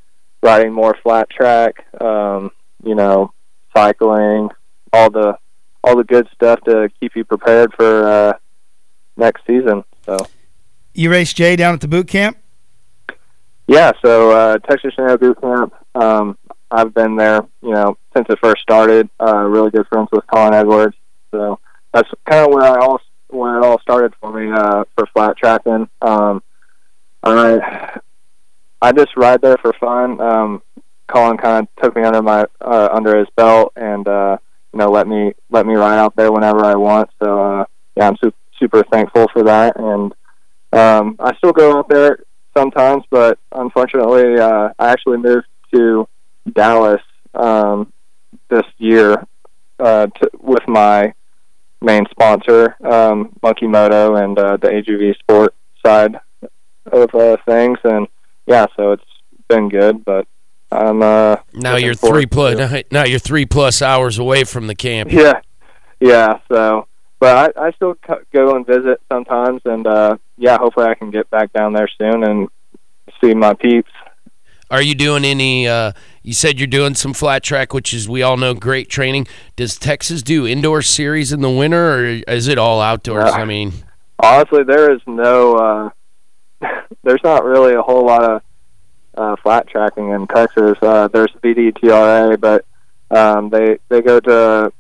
riding 0.44 0.72
more 0.72 0.96
flat 1.04 1.30
track. 1.30 1.86
Um, 2.00 2.52
you 2.84 2.96
know, 2.96 3.34
cycling, 3.76 4.50
all 4.94 5.10
the 5.10 5.38
all 5.84 5.96
the 5.98 6.04
good 6.04 6.28
stuff 6.34 6.62
to 6.62 6.90
keep 7.00 7.16
you 7.16 7.24
prepared 7.24 7.74
for 7.74 8.04
uh, 8.04 8.34
next 9.18 9.46
season. 9.46 9.84
So. 10.06 10.18
You 10.94 11.12
raced 11.12 11.38
Jay 11.38 11.56
down 11.56 11.74
at 11.74 11.82
the 11.82 11.88
boot 11.88 12.08
camp. 12.08 12.38
Yeah, 13.70 13.92
so 14.04 14.32
uh, 14.32 14.58
Texas 14.58 14.96
Tornado 14.96 15.18
Boot 15.20 15.40
Camp. 15.40 15.76
Um, 15.94 16.40
I've 16.72 16.92
been 16.92 17.16
there, 17.16 17.46
you 17.62 17.72
know, 17.72 17.98
since 18.16 18.26
it 18.28 18.40
first 18.42 18.64
started. 18.64 19.10
Uh, 19.20 19.44
really 19.44 19.70
good 19.70 19.86
friends 19.88 20.10
with 20.12 20.26
Colin 20.26 20.56
Edwards, 20.56 20.96
so 21.30 21.60
that's 21.94 22.10
kind 22.28 22.48
of 22.48 22.52
where 22.52 22.64
I 22.64 22.80
all 22.84 23.00
where 23.28 23.58
it 23.58 23.64
all 23.64 23.80
started 23.80 24.16
for 24.20 24.34
me 24.34 24.52
uh, 24.52 24.86
for 24.96 25.06
flat 25.14 25.38
tracking. 25.38 25.88
Um, 26.02 26.42
I 27.22 28.00
I 28.82 28.92
just 28.92 29.16
ride 29.16 29.42
there 29.42 29.58
for 29.58 29.74
fun. 29.74 30.20
Um, 30.20 30.64
Colin 31.08 31.38
kind 31.38 31.68
of 31.68 31.84
took 31.84 31.96
me 31.96 32.02
under 32.02 32.24
my 32.24 32.48
uh, 32.62 32.90
under 32.92 33.20
his 33.20 33.28
belt 33.36 33.74
and 33.76 34.08
uh, 34.08 34.38
you 34.74 34.80
know 34.80 34.90
let 34.90 35.08
me 35.08 35.34
let 35.50 35.66
me 35.66 35.76
ride 35.76 36.00
out 36.00 36.16
there 36.16 36.32
whenever 36.32 36.64
I 36.66 36.76
want. 36.76 37.10
So 37.22 37.40
uh, 37.40 37.66
yeah, 37.96 38.08
I'm 38.08 38.18
super 38.18 38.38
super 38.60 38.84
thankful 38.92 39.28
for 39.34 39.44
that, 39.44 39.78
and 39.78 40.14
um, 40.74 41.16
I 41.20 41.36
still 41.38 41.54
go 41.54 41.78
out 41.78 41.90
there 41.90 42.20
sometimes, 42.56 43.04
but 43.10 43.40
unfortunately, 43.52 44.38
uh, 44.38 44.70
I 44.78 44.92
actually 44.92 45.18
moved 45.18 45.48
to 45.74 46.08
Dallas 46.52 47.02
um, 47.34 47.92
this 48.50 48.66
year 48.78 49.26
uh, 49.80 50.08
to, 50.08 50.30
with 50.40 50.68
my 50.68 51.14
main 51.82 52.06
sponsor, 52.12 52.76
um, 52.84 53.34
Monkey 53.42 53.68
Moto, 53.68 54.16
and 54.16 54.38
uh, 54.38 54.58
the 54.58 54.68
AGV 54.68 55.18
Sport 55.20 55.56
side 55.86 56.20
of 56.92 57.16
uh, 57.16 57.38
things. 57.48 57.80
And 57.84 58.08
yeah, 58.46 58.66
so 58.76 58.92
it's 58.92 59.04
been 59.48 59.70
good, 59.70 60.04
but 60.04 60.28
I'm 60.72 61.02
uh, 61.02 61.38
Now 61.54 61.76
you're 61.78 61.94
three 61.96 62.26
plus. 62.26 62.58
to- 62.58 62.86
Now 62.92 63.04
you're 63.06 63.20
three 63.20 63.46
plus 63.46 63.82
hours 63.82 64.20
away 64.20 64.44
from 64.44 64.68
the 64.68 64.76
camp. 64.76 65.12
Yeah, 65.12 65.40
yeah. 66.00 66.40
So, 66.52 66.88
but 67.20 67.56
I, 67.58 67.68
I 67.68 67.72
still 67.72 67.96
co- 67.96 68.22
go 68.34 68.56
and 68.56 68.66
visit 68.66 69.02
sometimes, 69.12 69.62
and 69.66 69.88
uh, 69.88 70.18
yeah, 70.38 70.58
hopefully 70.58 70.86
I 70.88 70.96
can 70.96 71.10
get 71.12 71.30
back 71.30 71.52
down 71.54 71.74
there 71.74 71.90
soon 71.98 72.24
and 72.24 72.48
see 73.22 73.34
my 73.34 73.54
peeps. 73.54 73.92
Are 74.72 74.82
you 74.84 74.94
doing 74.94 75.26
any? 75.26 75.68
Uh, 75.68 75.94
you 76.22 76.34
said 76.34 76.60
you're 76.60 76.68
doing 76.68 76.94
some 76.94 77.14
flat 77.14 77.42
track, 77.44 77.74
which 77.74 77.92
is 77.92 78.08
we 78.08 78.22
all 78.22 78.38
know 78.38 78.54
great 78.54 78.88
training. 78.88 79.26
Does 79.56 79.76
Texas 79.78 80.22
do 80.22 80.46
indoor 80.46 80.84
series 80.84 81.32
in 81.34 81.42
the 81.42 81.50
winter, 81.50 81.96
or 81.96 82.06
is 82.06 82.48
it 82.48 82.60
all 82.60 82.80
outdoors? 82.80 83.24
Uh, 83.26 83.30
I 83.32 83.46
mean, 83.46 83.74
Honestly, 84.22 84.64
there 84.64 84.94
is 84.94 85.02
no, 85.08 85.56
uh, 85.56 86.70
there's 87.04 87.24
not 87.24 87.44
really 87.46 87.74
a 87.74 87.82
whole 87.82 88.06
lot 88.06 88.24
of 88.24 88.42
uh, 89.20 89.36
flat 89.44 89.68
tracking 89.68 90.10
in 90.10 90.26
Texas. 90.28 90.78
Uh, 90.82 91.08
there's 91.10 91.32
VDTRA, 91.44 92.40
but 92.40 92.66
um, 93.12 93.50
they 93.50 93.78
they 93.90 94.02
go 94.02 94.20
to 94.20 94.72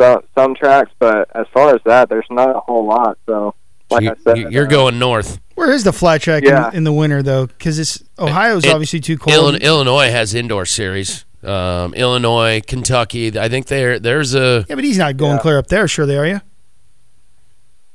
some 0.00 0.22
some 0.36 0.54
tracks, 0.54 0.90
but 0.98 1.28
as 1.34 1.46
far 1.52 1.74
as 1.74 1.80
that, 1.84 2.08
there's 2.08 2.26
not 2.30 2.56
a 2.56 2.60
whole 2.60 2.86
lot. 2.86 3.18
So, 3.26 3.54
like 3.90 4.02
you, 4.04 4.10
I 4.10 4.14
said, 4.24 4.52
you're 4.52 4.66
uh, 4.66 4.68
going 4.70 4.98
north. 4.98 5.40
Where 5.56 5.70
is 5.72 5.84
the 5.84 5.92
flat 5.92 6.22
track 6.22 6.42
Yeah. 6.44 6.70
in, 6.70 6.78
in 6.78 6.84
the 6.84 6.92
winter 6.92 7.22
though? 7.22 7.46
Because 7.46 7.78
it's 7.78 8.02
Ohio's 8.18 8.64
It- 8.64 8.72
obviously 8.72 9.00
too 9.00 9.18
cold. 9.18 9.34
Illinois, 9.34 9.58
Illinois 9.64 10.10
has 10.10 10.34
indoor 10.34 10.64
series. 10.64 11.26
Um, 11.42 11.94
Illinois, 11.94 12.60
Kentucky. 12.66 13.38
I 13.38 13.48
think 13.48 13.66
there 13.66 13.98
there's 13.98 14.34
a 14.34 14.64
yeah, 14.68 14.74
but 14.74 14.84
he's 14.84 14.98
not 14.98 15.16
going 15.16 15.32
Yeah. 15.36 15.38
clear 15.42 15.58
up 15.58 15.66
there. 15.68 15.86
Sure, 15.88 16.06
they 16.06 16.16
are 16.18 16.26
you. 16.26 16.40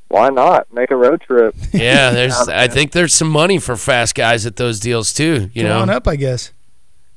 Why 0.07 0.29
not 0.29 0.71
make 0.71 0.91
a 0.91 0.95
road 0.95 1.21
trip? 1.21 1.55
yeah. 1.73 2.11
There's 2.11 2.47
I 2.47 2.67
think 2.67 2.91
there's 2.91 3.13
some 3.13 3.29
money 3.29 3.59
for 3.59 3.75
fast 3.75 4.15
guys 4.15 4.45
at 4.45 4.55
those 4.55 4.79
deals 4.79 5.13
too. 5.13 5.49
You 5.53 5.63
Come 5.63 5.69
know, 5.69 5.79
on 5.81 5.89
up, 5.89 6.07
I 6.07 6.15
guess. 6.15 6.51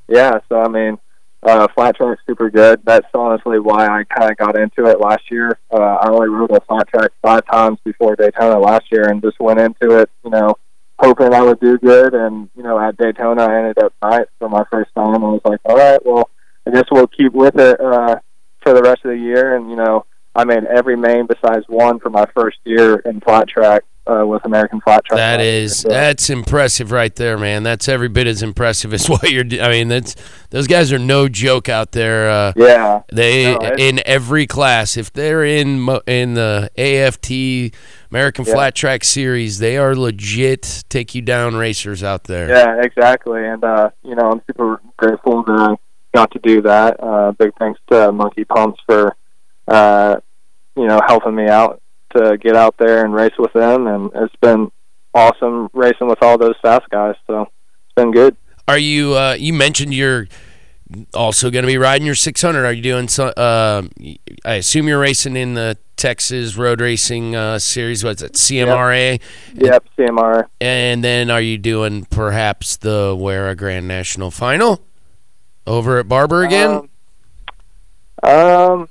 Yeah, 0.09 0.39
so 0.49 0.61
I 0.61 0.69
mean, 0.69 0.99
uh, 1.43 1.69
flat 1.75 1.97
track's 1.97 2.23
super 2.27 2.51
good. 2.51 2.81
That's 2.85 3.07
honestly 3.15 3.61
why 3.61 3.87
I 3.87 4.05
kind 4.05 4.31
of 4.31 4.37
got 4.37 4.59
into 4.59 4.87
it 4.87 5.01
last 5.01 5.31
year. 5.31 5.59
Uh, 5.71 5.77
I 5.77 6.09
only 6.11 6.29
rode 6.29 6.51
a 6.51 6.61
flat 6.63 6.89
track 6.89 7.11
five 7.23 7.45
times 7.47 7.79
before 7.85 8.17
Daytona 8.17 8.59
last 8.59 8.91
year, 8.91 9.09
and 9.09 9.23
just 9.23 9.39
went 9.39 9.61
into 9.61 9.99
it, 9.99 10.11
you 10.25 10.31
know, 10.31 10.57
hoping 10.99 11.33
I 11.33 11.43
would 11.43 11.61
do 11.61 11.79
good. 11.79 12.15
And 12.15 12.49
you 12.57 12.63
know, 12.63 12.79
at 12.81 12.97
Daytona, 12.97 13.43
I 13.43 13.59
ended 13.59 13.79
up 13.79 13.93
ninth 14.03 14.29
for 14.39 14.49
my 14.49 14.65
first 14.71 14.95
time. 14.95 15.23
I 15.25 15.29
was 15.29 15.43
like, 15.45 15.61
all 15.65 15.77
right, 15.77 16.05
well, 16.05 16.31
I 16.67 16.71
guess 16.71 16.85
we'll 16.91 17.07
keep 17.07 17.33
with 17.33 17.59
it 17.59 17.81
uh, 17.81 18.17
for 18.63 18.73
the 18.73 18.83
rest 18.83 19.05
of 19.05 19.11
the 19.11 19.19
year. 19.19 19.57
And 19.57 19.71
you 19.71 19.77
know, 19.77 20.07
I 20.39 20.45
made 20.45 20.65
every 20.65 20.97
main 20.97 21.27
besides 21.27 21.65
one 21.69 21.99
for 21.99 22.11
my 22.11 22.27
first 22.35 22.59
year 22.65 22.97
in 23.01 23.21
flat 23.21 23.49
track 23.49 23.83
uh, 24.07 24.25
with 24.25 24.43
American 24.45 24.81
Flat 24.81 25.05
Track. 25.05 25.19
That 25.19 25.41
is 25.41 25.81
So- 25.81 25.89
that's 25.89 26.31
impressive 26.31 26.93
right 26.93 27.15
there, 27.15 27.37
man. 27.37 27.63
That's 27.65 27.89
every 27.89 28.09
bit 28.09 28.27
as 28.27 28.43
impressive 28.43 28.95
as 28.95 29.07
what 29.11 29.31
you're. 29.31 29.45
I 29.61 29.69
mean, 29.69 29.89
that's 29.89 30.15
those 30.51 30.67
guys 30.67 30.93
are 30.93 30.99
no 30.99 31.29
joke 31.29 31.69
out 31.69 31.93
there. 31.93 32.31
Uh, 32.31 32.53
yeah. 32.57 33.03
they 33.13 33.55
No, 33.55 33.71
in 33.77 34.01
every 34.07 34.47
class. 34.47 34.97
If 34.97 35.13
they're 35.13 35.45
in 35.45 35.89
in 36.07 36.35
the 36.35 36.71
AFT 36.79 37.75
American 38.11 38.45
Yeah. 38.47 38.55
Flat 38.55 38.75
Track 38.75 39.05
Series, 39.05 39.59
they 39.59 39.77
are 39.77 39.95
legit 39.97 40.85
take 40.89 41.15
you 41.15 41.21
down 41.21 41.57
racers 41.57 42.03
out 42.03 42.25
there. 42.25 42.49
Yeah, 42.49 42.81
exactly. 42.81 43.45
And 43.45 43.63
uh, 43.65 43.91
you 44.05 44.15
know, 44.15 44.31
I'm 44.31 44.41
super 44.47 44.81
grateful 44.97 45.43
that 45.43 45.53
I 45.53 45.77
got 46.15 46.31
to 46.31 46.39
do 46.39 46.63
that. 46.63 46.97
Uh, 47.03 47.33
big 47.33 47.51
thanks 47.59 47.81
to 47.91 48.11
Monkey 48.13 48.45
Pumps 48.45 48.81
for 48.87 49.15
uh, 49.67 50.17
you 50.79 50.87
know 50.87 51.01
helping 51.07 51.35
me 51.35 51.49
out 51.49 51.83
to 52.17 52.39
get 52.39 52.57
out 52.57 52.77
there 52.79 53.05
and 53.05 53.13
race 53.15 53.35
with 53.39 53.53
them, 53.53 53.87
and 53.87 54.11
it's 54.15 54.37
been 54.37 54.71
awesome 55.15 55.69
racing 55.73 56.09
with 56.09 56.23
all 56.23 56.39
those 56.39 56.55
fast 56.63 56.89
guys. 56.91 57.15
So 57.27 57.43
it's 57.43 57.95
been 57.97 58.13
good. 58.13 58.37
Are 58.67 58.79
you? 58.79 59.15
Uh, 59.15 59.37
you 59.39 59.53
mentioned 59.53 59.95
you're 59.95 60.29
also 61.15 61.51
going 61.51 61.63
to 61.63 61.67
be 61.67 61.79
riding 61.79 62.07
your 62.07 62.15
600. 62.15 62.65
Are 62.65 62.73
you 62.73 62.83
doing 62.83 63.09
some? 63.09 63.33
Uh, 63.37 63.83
I 64.45 64.55
assume 64.55 64.89
you're 64.89 65.01
racing 65.01 65.37
in 65.37 65.55
the 65.55 65.77
Texas 65.97 66.57
Road 66.57 66.81
Racing 66.81 67.35
uh, 67.35 67.59
Series. 67.59 68.05
What's 68.05 68.23
it? 68.23 68.35
CMRA. 68.35 69.21
Yep, 69.55 69.85
CMRA. 69.99 70.47
And 70.61 71.03
then 71.03 71.31
are 71.31 71.41
you 71.41 71.59
doing 71.59 72.05
perhaps 72.05 72.77
the 72.77 73.17
Wera 73.19 73.55
Grand 73.55 73.89
National 73.89 74.31
Final 74.31 74.81
over 75.67 75.99
at 75.99 76.09
Barber 76.09 76.45
again? 76.45 76.89
Um, 78.23 78.31
um, 78.31 78.89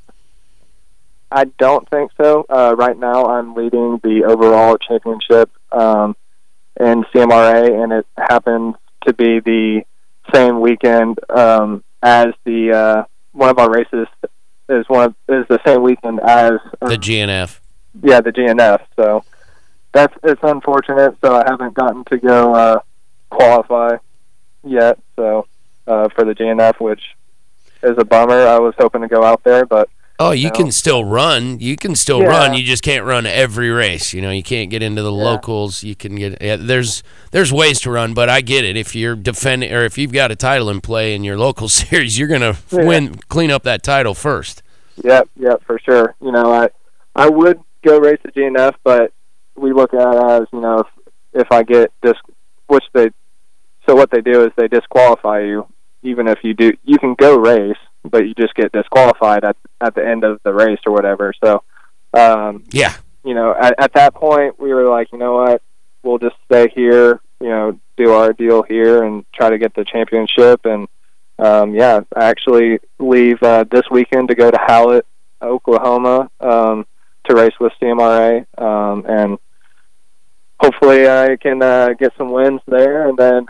I 1.32 1.46
don't 1.46 1.88
think 1.90 2.12
so. 2.22 2.46
Uh, 2.50 2.76
right 2.78 2.98
now, 2.98 3.26
I'm 3.26 3.54
leading 3.54 4.00
the 4.04 4.24
overall 4.26 4.78
championship 4.78 5.52
um, 5.72 6.16
in 6.80 7.04
CMRA, 7.06 7.84
and 7.84 7.92
it 7.92 8.06
happens 8.18 8.76
to 9.06 9.14
be 9.14 9.40
the 9.40 9.82
same 10.34 10.62
weekend 10.62 11.20
um, 11.30 11.84
as 12.02 12.28
the 12.46 12.72
uh, 12.72 13.04
one 13.32 13.50
of 13.50 13.60
our 13.60 13.70
races 13.70 14.08
is 14.70 14.86
one 14.88 15.06
of, 15.06 15.16
is 15.30 15.46
the 15.48 15.60
same 15.66 15.82
weekend 15.82 16.20
as 16.20 16.54
uh, 16.82 16.90
the 16.90 16.98
GNF. 16.98 17.60
yeah 18.04 18.22
the 18.22 18.32
GNF. 18.32 18.82
So 18.96 19.24
that's 19.94 20.14
it's 20.24 20.42
unfortunate. 20.44 21.18
So 21.24 21.36
I 21.36 21.44
haven't 21.50 21.74
gotten 21.74 22.04
to 22.06 22.18
go 22.18 22.54
uh, 22.54 22.80
qualify 23.30 23.98
yet. 24.64 25.00
So 25.16 25.48
uh, 25.88 26.10
for 26.10 26.26
the 26.26 26.34
GNF, 26.34 26.80
which 26.80 27.02
is 27.84 27.96
a 27.98 28.06
bummer. 28.06 28.48
I 28.48 28.60
was 28.60 28.74
hoping 28.78 29.02
to 29.02 29.08
go 29.08 29.24
out 29.24 29.44
there, 29.44 29.66
but 29.66 29.90
Oh, 30.20 30.32
you 30.32 30.50
can 30.50 30.72
still 30.72 31.06
run. 31.06 31.60
You 31.60 31.76
can 31.76 31.94
still 31.96 32.22
Yeah. 32.22 32.30
run. 32.30 32.54
You 32.56 32.64
just 32.64 32.82
can't 32.82 33.06
run 33.06 33.28
every 33.28 33.70
race. 33.70 34.14
You 34.14 34.22
know, 34.22 34.32
you 34.32 34.42
can't 34.42 34.72
get 34.72 34.82
into 34.82 35.04
the 35.04 35.14
Yeah. 35.14 35.24
locals. 35.24 35.84
You 35.84 35.96
can 35.96 36.16
get 36.16 36.42
yeah, 36.42 36.56
there's 36.56 37.04
there's 37.32 37.54
ways 37.54 37.80
to 37.82 37.92
run, 37.92 38.16
but 38.16 38.28
I 38.28 38.42
get 38.42 38.66
it. 38.66 38.76
If 38.76 38.96
you're 38.96 39.16
defending 39.16 39.72
or 39.72 39.84
if 39.86 39.96
you've 39.98 40.12
got 40.14 40.32
a 40.32 40.36
title 40.36 40.70
in 40.72 40.82
play 40.82 41.14
in 41.14 41.24
your 41.24 41.38
local 41.38 41.70
series, 41.82 42.18
you're 42.18 42.28
gonna 42.28 42.56
win, 42.72 43.16
clean 43.30 43.52
up 43.52 43.62
that 43.64 43.84
title 43.84 44.16
first. 44.16 44.64
Yep, 45.04 45.30
yep, 45.40 45.62
for 45.68 45.78
sure. 45.78 46.16
You 46.20 46.32
know, 46.32 46.52
I 46.52 46.70
I 47.16 47.30
would 47.30 47.60
go 47.86 48.00
race 48.00 48.20
the 48.24 48.32
GNF, 48.32 48.74
but 48.84 49.12
we 49.56 49.72
look 49.72 49.94
at 49.94 50.16
it 50.16 50.24
as 50.24 50.48
you 50.52 50.62
know 50.62 50.80
if 50.80 50.88
if 51.42 51.52
I 51.52 51.62
get 51.62 51.92
dis, 52.02 52.14
which 52.66 52.86
they, 52.94 53.10
so 53.88 53.96
what 53.96 54.10
they 54.10 54.22
do 54.22 54.44
is 54.46 54.52
they 54.58 54.68
disqualify 54.68 55.42
you, 55.42 55.68
even 56.02 56.28
if 56.28 56.40
you 56.42 56.56
do, 56.56 56.72
you 56.84 56.98
can 56.98 57.14
go 57.14 57.38
race, 57.38 57.78
but 58.04 58.26
you 58.26 58.34
just 58.34 58.56
get 58.56 58.72
disqualified 58.72 59.44
at 59.44 59.56
at 59.82 59.96
the 59.96 60.06
end 60.06 60.24
of 60.24 60.40
the 60.44 60.54
race 60.54 60.80
or 60.86 60.92
whatever. 60.92 61.34
So, 61.44 61.64
um, 62.14 62.64
Yeah, 62.72 62.94
you 63.24 63.34
know, 63.34 63.54
at, 63.54 63.76
at 63.78 63.94
that 63.94 64.14
point 64.14 64.60
we 64.60 64.74
were 64.74 64.90
like, 64.90 65.12
you 65.12 65.18
know 65.18 65.34
what, 65.34 65.62
we'll 66.02 66.18
just 66.18 66.36
stay 66.46 66.70
here, 66.74 67.20
you 67.42 67.50
know, 67.50 67.80
do 67.98 68.14
our 68.14 68.32
deal 68.32 68.64
here 68.64 69.04
and 69.04 69.26
try 69.34 69.50
to 69.50 69.58
get 69.58 69.74
the 69.76 69.84
championship. 69.84 70.66
And 70.66 70.88
um, 71.38 71.76
yeah, 71.76 72.02
I 72.16 72.26
actually 72.26 72.80
leave 73.00 73.44
uh, 73.44 73.66
this 73.70 73.84
weekend 73.92 74.30
to 74.30 74.36
go 74.36 74.50
to 74.50 74.58
Hallett, 74.58 75.06
Oklahoma, 75.42 76.32
um, 76.40 76.86
to 77.26 77.36
race 77.36 77.54
with 77.60 77.74
CMRA, 77.82 78.46
um, 78.58 79.06
and 79.06 79.38
hopefully 80.60 81.10
I 81.10 81.36
can 81.36 81.62
uh, 81.62 81.90
get 82.00 82.14
some 82.18 82.32
wins 82.32 82.62
there. 82.68 83.10
And 83.10 83.18
then 83.18 83.46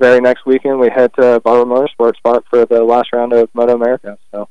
very 0.00 0.20
next 0.20 0.44
weekend 0.44 0.80
we 0.80 0.90
head 0.90 1.12
to 1.14 1.40
Barber 1.40 1.64
Motorsports 1.70 2.20
Park 2.24 2.44
for 2.50 2.66
the 2.66 2.82
last 2.82 3.12
round 3.12 3.32
of 3.32 3.48
Moto 3.54 3.74
America. 3.74 4.18
So. 4.32 4.48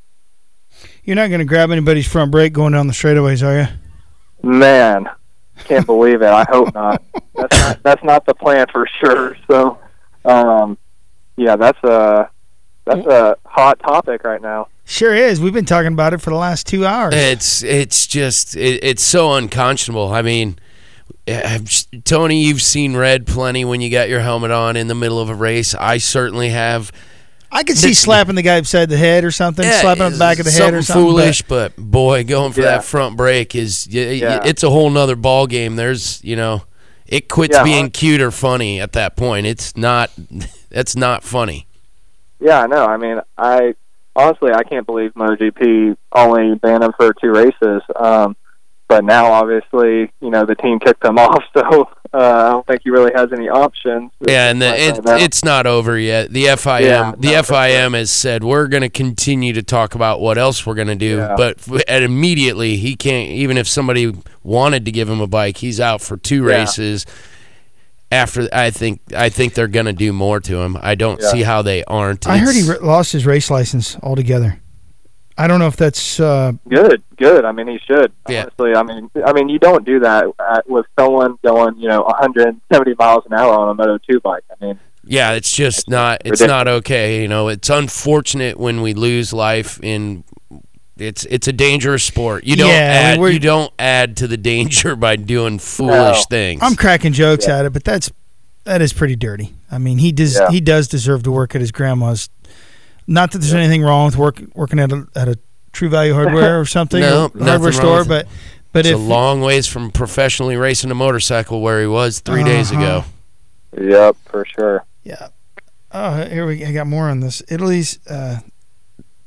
You're 1.05 1.15
not 1.15 1.27
going 1.29 1.39
to 1.39 1.45
grab 1.45 1.69
anybody's 1.71 2.07
front 2.07 2.31
brake 2.31 2.51
going 2.51 2.73
down 2.73 2.87
the 2.87 2.93
straightaways, 2.93 3.45
are 3.45 3.61
you? 3.61 4.49
Man, 4.49 5.07
can't 5.65 5.85
believe 5.85 6.23
it. 6.23 6.29
I 6.29 6.45
hope 6.49 6.73
not. 6.73 7.01
That's 7.35 7.59
not 7.59 7.83
that's 7.83 8.03
not 8.03 8.25
the 8.25 8.33
plan 8.33 8.65
for 8.71 8.87
sure. 8.87 9.37
So, 9.51 9.77
um, 10.23 10.77
yeah, 11.35 11.57
that's 11.57 11.83
a 11.83 12.29
that's 12.85 13.05
a 13.05 13.35
hot 13.45 13.77
topic 13.79 14.23
right 14.23 14.41
now. 14.41 14.69
Sure 14.85 15.13
is. 15.13 15.41
We've 15.41 15.53
been 15.53 15.65
talking 15.65 15.91
about 15.91 16.13
it 16.13 16.21
for 16.21 16.29
the 16.29 16.37
last 16.37 16.65
two 16.65 16.85
hours. 16.85 17.13
It's 17.13 17.61
it's 17.61 18.07
just 18.07 18.55
it, 18.55 18.81
it's 18.81 19.03
so 19.03 19.33
unconscionable. 19.33 20.13
I 20.13 20.21
mean, 20.21 20.57
I've, 21.27 21.69
Tony, 22.05 22.45
you've 22.45 22.61
seen 22.61 22.95
red 22.95 23.27
plenty 23.27 23.65
when 23.65 23.81
you 23.81 23.89
got 23.89 24.07
your 24.07 24.21
helmet 24.21 24.51
on 24.51 24.77
in 24.77 24.87
the 24.87 24.95
middle 24.95 25.19
of 25.19 25.29
a 25.29 25.35
race. 25.35 25.75
I 25.75 25.97
certainly 25.97 26.49
have. 26.49 26.91
I 27.51 27.63
could 27.63 27.77
see 27.77 27.89
This- 27.89 27.99
slapping 27.99 28.35
the 28.35 28.41
guy 28.41 28.57
upside 28.57 28.89
the 28.89 28.97
head 28.97 29.23
or 29.23 29.31
something, 29.31 29.63
slapping 29.65 30.03
on 30.03 30.11
the 30.13 30.17
back 30.19 30.39
of 30.39 30.45
the 30.45 30.51
head 30.51 30.73
or 30.73 30.81
something. 30.81 31.03
foolish, 31.03 31.41
but, 31.43 31.75
boy, 31.77 32.23
going 32.23 32.51
for 32.51 32.61
Yeah. 32.61 32.67
that 32.67 32.83
front 32.83 33.15
brake 33.15 33.55
is 33.55 33.87
y- 33.93 33.99
y- 34.05 34.11
Yeah. 34.13 34.41
it's 34.43 34.63
a 34.63 34.69
whole 34.69 34.89
nother 34.89 35.15
ball 35.15 35.47
game. 35.47 35.75
There's 35.75 36.19
you 36.23 36.35
know, 36.35 36.63
it 37.07 37.29
quits 37.29 37.55
Yeah, 37.55 37.63
being 37.63 37.83
hon- 37.85 37.89
cute 37.91 38.21
or 38.21 38.31
funny 38.31 38.81
at 38.81 38.93
that 38.93 39.15
point. 39.15 39.45
It's 39.47 39.75
not. 39.77 40.09
That's 40.69 40.95
not 40.95 41.23
funny. 41.23 41.67
Yeah, 42.41 42.61
I 42.63 42.67
know. 42.67 42.85
I 42.85 42.97
mean, 42.97 43.21
I 43.37 43.75
honestly 44.15 44.51
I 44.51 44.63
can't 44.63 44.85
believe 44.85 45.13
MotoGP 45.13 45.95
only 46.13 46.55
banned 46.55 46.83
him 46.83 46.91
for 46.97 47.13
two 47.13 47.29
races. 47.31 47.81
Um, 47.95 48.35
but 48.89 49.03
now, 49.05 49.31
obviously, 49.31 50.11
you 50.19 50.29
know 50.29 50.45
the 50.45 50.55
team 50.55 50.79
kicked 50.79 51.03
him 51.05 51.17
off. 51.19 51.43
So 51.55 51.87
Uh, 52.15 52.47
I 52.47 52.49
don't 52.51 52.65
think 52.65 52.81
he 52.83 52.89
really 52.91 53.11
has 53.13 53.33
any 53.33 53.49
options. 53.49 54.09
Yeah, 54.25 54.49
and 54.49 54.61
the, 54.61 54.67
it, 54.73 54.99
it's 55.21 55.43
not 55.43 55.67
over 55.67 55.99
yet. 55.99 56.31
The 56.31 56.45
FIM, 56.45 56.81
Yeah, 56.81 57.13
the 57.17 57.31
no, 57.33 57.43
for 57.43 57.53
FIM 57.55 57.93
has 57.93 58.09
said 58.09 58.43
we're 58.43 58.67
going 58.67 58.83
to 58.83 58.89
continue 58.89 59.51
to 59.51 59.61
talk 59.63 59.95
about 59.95 60.21
what 60.21 60.37
else 60.37 60.65
we're 60.65 60.75
going 60.75 60.87
to 60.87 60.95
do, 60.95 61.17
Yeah. 61.17 61.35
but 61.35 61.57
f- 61.57 61.83
and 61.89 62.05
immediately 62.05 62.77
he 62.77 62.95
can't. 62.95 63.29
Even 63.31 63.57
if 63.57 63.67
somebody 63.67 64.13
wanted 64.43 64.85
to 64.85 64.91
give 64.91 65.09
him 65.09 65.19
a 65.19 65.27
bike, 65.27 65.57
he's 65.57 65.81
out 65.81 65.99
for 65.99 66.15
two 66.15 66.45
Yeah. 66.47 66.59
races. 66.59 67.05
After 68.11 68.47
I 68.53 68.69
think 68.69 69.01
I 69.15 69.29
think 69.29 69.55
they're 69.55 69.67
going 69.67 69.87
to 69.87 69.93
do 69.93 70.13
more 70.13 70.39
to 70.39 70.59
him. 70.59 70.77
I 70.81 70.95
don't 70.95 71.19
Yeah. 71.21 71.29
see 71.31 71.41
how 71.43 71.63
they 71.63 71.83
aren't. 71.83 72.25
I 72.27 72.37
heard 72.37 72.55
he 72.55 72.61
lost 72.63 73.11
his 73.11 73.25
race 73.25 73.49
license 73.49 73.97
altogether. 74.01 74.59
I 75.37 75.47
don't 75.47 75.59
know 75.59 75.67
if 75.67 75.75
that's 75.75 76.19
uh, 76.19 76.53
good, 76.67 77.03
good. 77.17 77.43
I 77.43 77.51
mean, 77.51 77.67
he 77.67 77.77
should. 77.79 78.13
Yeah. 78.29 78.43
Honestly, 78.43 78.73
I 78.73 78.83
mean, 78.83 79.09
I 79.25 79.33
mean, 79.33 79.49
you 79.49 79.59
don't 79.59 79.83
do 79.85 79.99
that 79.99 80.25
at, 80.39 80.69
with 80.69 80.85
someone 80.97 81.37
going, 81.43 81.77
you 81.77 81.89
know, 81.89 82.03
170 82.03 82.93
miles 82.97 83.25
an 83.25 83.33
hour 83.33 83.53
on 83.53 83.69
a 83.69 83.73
Moto 83.73 83.97
2 84.09 84.21
bike. 84.21 84.43
I 84.49 84.65
mean, 84.65 84.79
Yeah, 85.03 85.33
it's 85.33 85.51
just 85.51 85.89
not. 85.89 86.21
It's 86.23 86.39
not 86.41 86.67
okay. 86.69 87.21
You 87.21 87.27
know, 87.27 87.49
it's 87.49 87.69
unfortunate 87.69 88.57
when 88.57 88.81
we 88.81 88.93
lose 88.93 89.33
life 89.33 89.79
in. 89.83 90.23
It's 90.97 91.25
it's 91.25 91.49
a 91.49 91.53
dangerous 91.53 92.05
sport. 92.05 92.45
You 92.45 92.55
don't 92.55 92.69
Yeah, 92.69 93.11
I 93.13 93.17
mean, 93.17 93.25
add 93.27 93.33
you 93.33 93.39
don't 93.39 93.73
add 93.77 94.15
to 94.17 94.27
the 94.27 94.37
danger 94.37 94.95
by 95.07 95.17
doing 95.17 95.59
foolish 95.59 95.91
No. 96.19 96.23
things. 96.29 96.61
I'm 96.63 96.75
cracking 96.77 97.11
jokes 97.11 97.45
Yeah. 97.45 97.59
at 97.59 97.65
it, 97.65 97.73
but 97.73 97.83
that's 97.83 98.09
that 98.63 98.81
is 98.81 98.93
pretty 98.93 99.17
dirty. 99.17 99.53
I 99.69 99.77
mean, 99.79 99.97
he 99.97 100.13
does 100.13 100.35
Yeah. 100.39 100.49
he 100.49 100.61
does 100.61 100.87
deserve 100.87 101.23
to 101.23 101.31
work 101.33 101.53
at 101.55 101.59
his 101.59 101.73
grandma's. 101.73 102.29
Not 103.07 103.31
that 103.31 103.39
there's 103.39 103.53
anything 103.53 103.81
wrong 103.83 104.05
with 104.07 104.17
work 104.17 104.41
working 104.53 104.79
at 104.79 104.91
a 104.91 105.07
at 105.15 105.27
a 105.27 105.37
True 105.73 105.89
Value 105.89 106.13
Hardware 106.19 106.59
or 106.59 106.65
something, 106.65 107.01
No, 107.01 107.31
or 107.33 107.43
hardware 107.45 107.71
store, 107.71 108.05
but 108.05 108.27
but 108.71 108.79
it's 108.85 108.89
if 108.89 108.95
a 108.95 108.99
long 108.99 109.41
ways 109.41 109.67
from 109.67 109.91
professionally 109.91 110.55
racing 110.57 110.91
a 110.91 110.95
motorcycle 110.95 111.61
where 111.61 111.79
he 111.81 111.87
was 111.87 112.19
3 112.19 112.43
days 112.43 112.71
Uh-huh. 112.71 112.81
ago. 112.81 113.03
yep, 113.89 114.15
for 114.25 114.45
sure. 114.45 114.83
yeah. 115.03 115.27
Oh, 115.91 116.25
here 116.25 116.45
we 116.45 116.65
I 116.65 116.71
got 116.73 116.87
more 116.87 117.09
on 117.09 117.19
this. 117.21 117.41
Italy's 117.47 117.99
uh, 118.07 118.39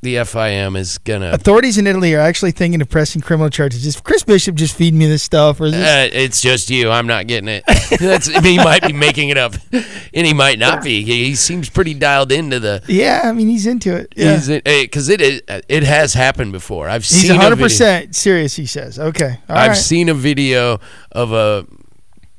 The 0.00 0.14
FIM 0.14 0.76
is 0.76 0.98
gonna. 0.98 1.32
authorities 1.32 1.76
in 1.76 1.88
Italy 1.88 2.14
are 2.14 2.20
actually 2.20 2.52
thinking 2.52 2.80
of 2.80 2.88
pressing 2.88 3.20
criminal 3.20 3.50
charges. 3.50 3.84
Is 3.84 4.00
Chris 4.00 4.22
Bishop 4.22 4.54
just 4.54 4.76
feeding 4.76 4.96
me 4.96 5.06
this 5.06 5.24
stuff, 5.24 5.60
or 5.60 5.66
is 5.66 5.72
this? 5.72 5.84
Uh, 5.84 6.08
it's 6.16 6.40
just 6.40 6.70
you. 6.70 6.88
I'm 6.88 7.08
not 7.08 7.26
getting 7.26 7.48
it. 7.48 7.64
That's, 7.98 8.28
he 8.28 8.58
might 8.58 8.86
be 8.86 8.92
making 8.92 9.30
it 9.30 9.36
up, 9.36 9.54
and 9.72 10.24
he 10.24 10.32
might 10.32 10.60
not 10.60 10.84
be. 10.84 11.02
He, 11.02 11.24
he 11.24 11.34
seems 11.34 11.68
pretty 11.68 11.94
dialed 11.94 12.30
into 12.30 12.60
the. 12.60 12.80
yeah, 12.86 13.22
I 13.24 13.32
mean 13.32 13.48
he's 13.48 13.66
into 13.66 13.92
it. 13.96 14.12
Yeah. 14.16 14.34
He's 14.36 14.46
because 14.48 15.08
it 15.08 15.20
is 15.20 15.42
it 15.68 15.82
has 15.82 16.14
happened 16.14 16.52
before. 16.52 16.88
I've 16.88 17.02
He's 17.02 17.22
seen 17.22 17.32
a 17.32 17.34
100 17.34 17.56
video- 17.56 17.64
percent 17.66 18.14
serious. 18.14 18.54
He 18.54 18.66
says, 18.66 19.00
"Okay, 19.00 19.40
all 19.48 19.56
I've 19.56 19.68
right. 19.70 19.76
seen 19.76 20.08
a 20.08 20.14
video 20.14 20.78
of 21.10 21.32
a 21.32 21.66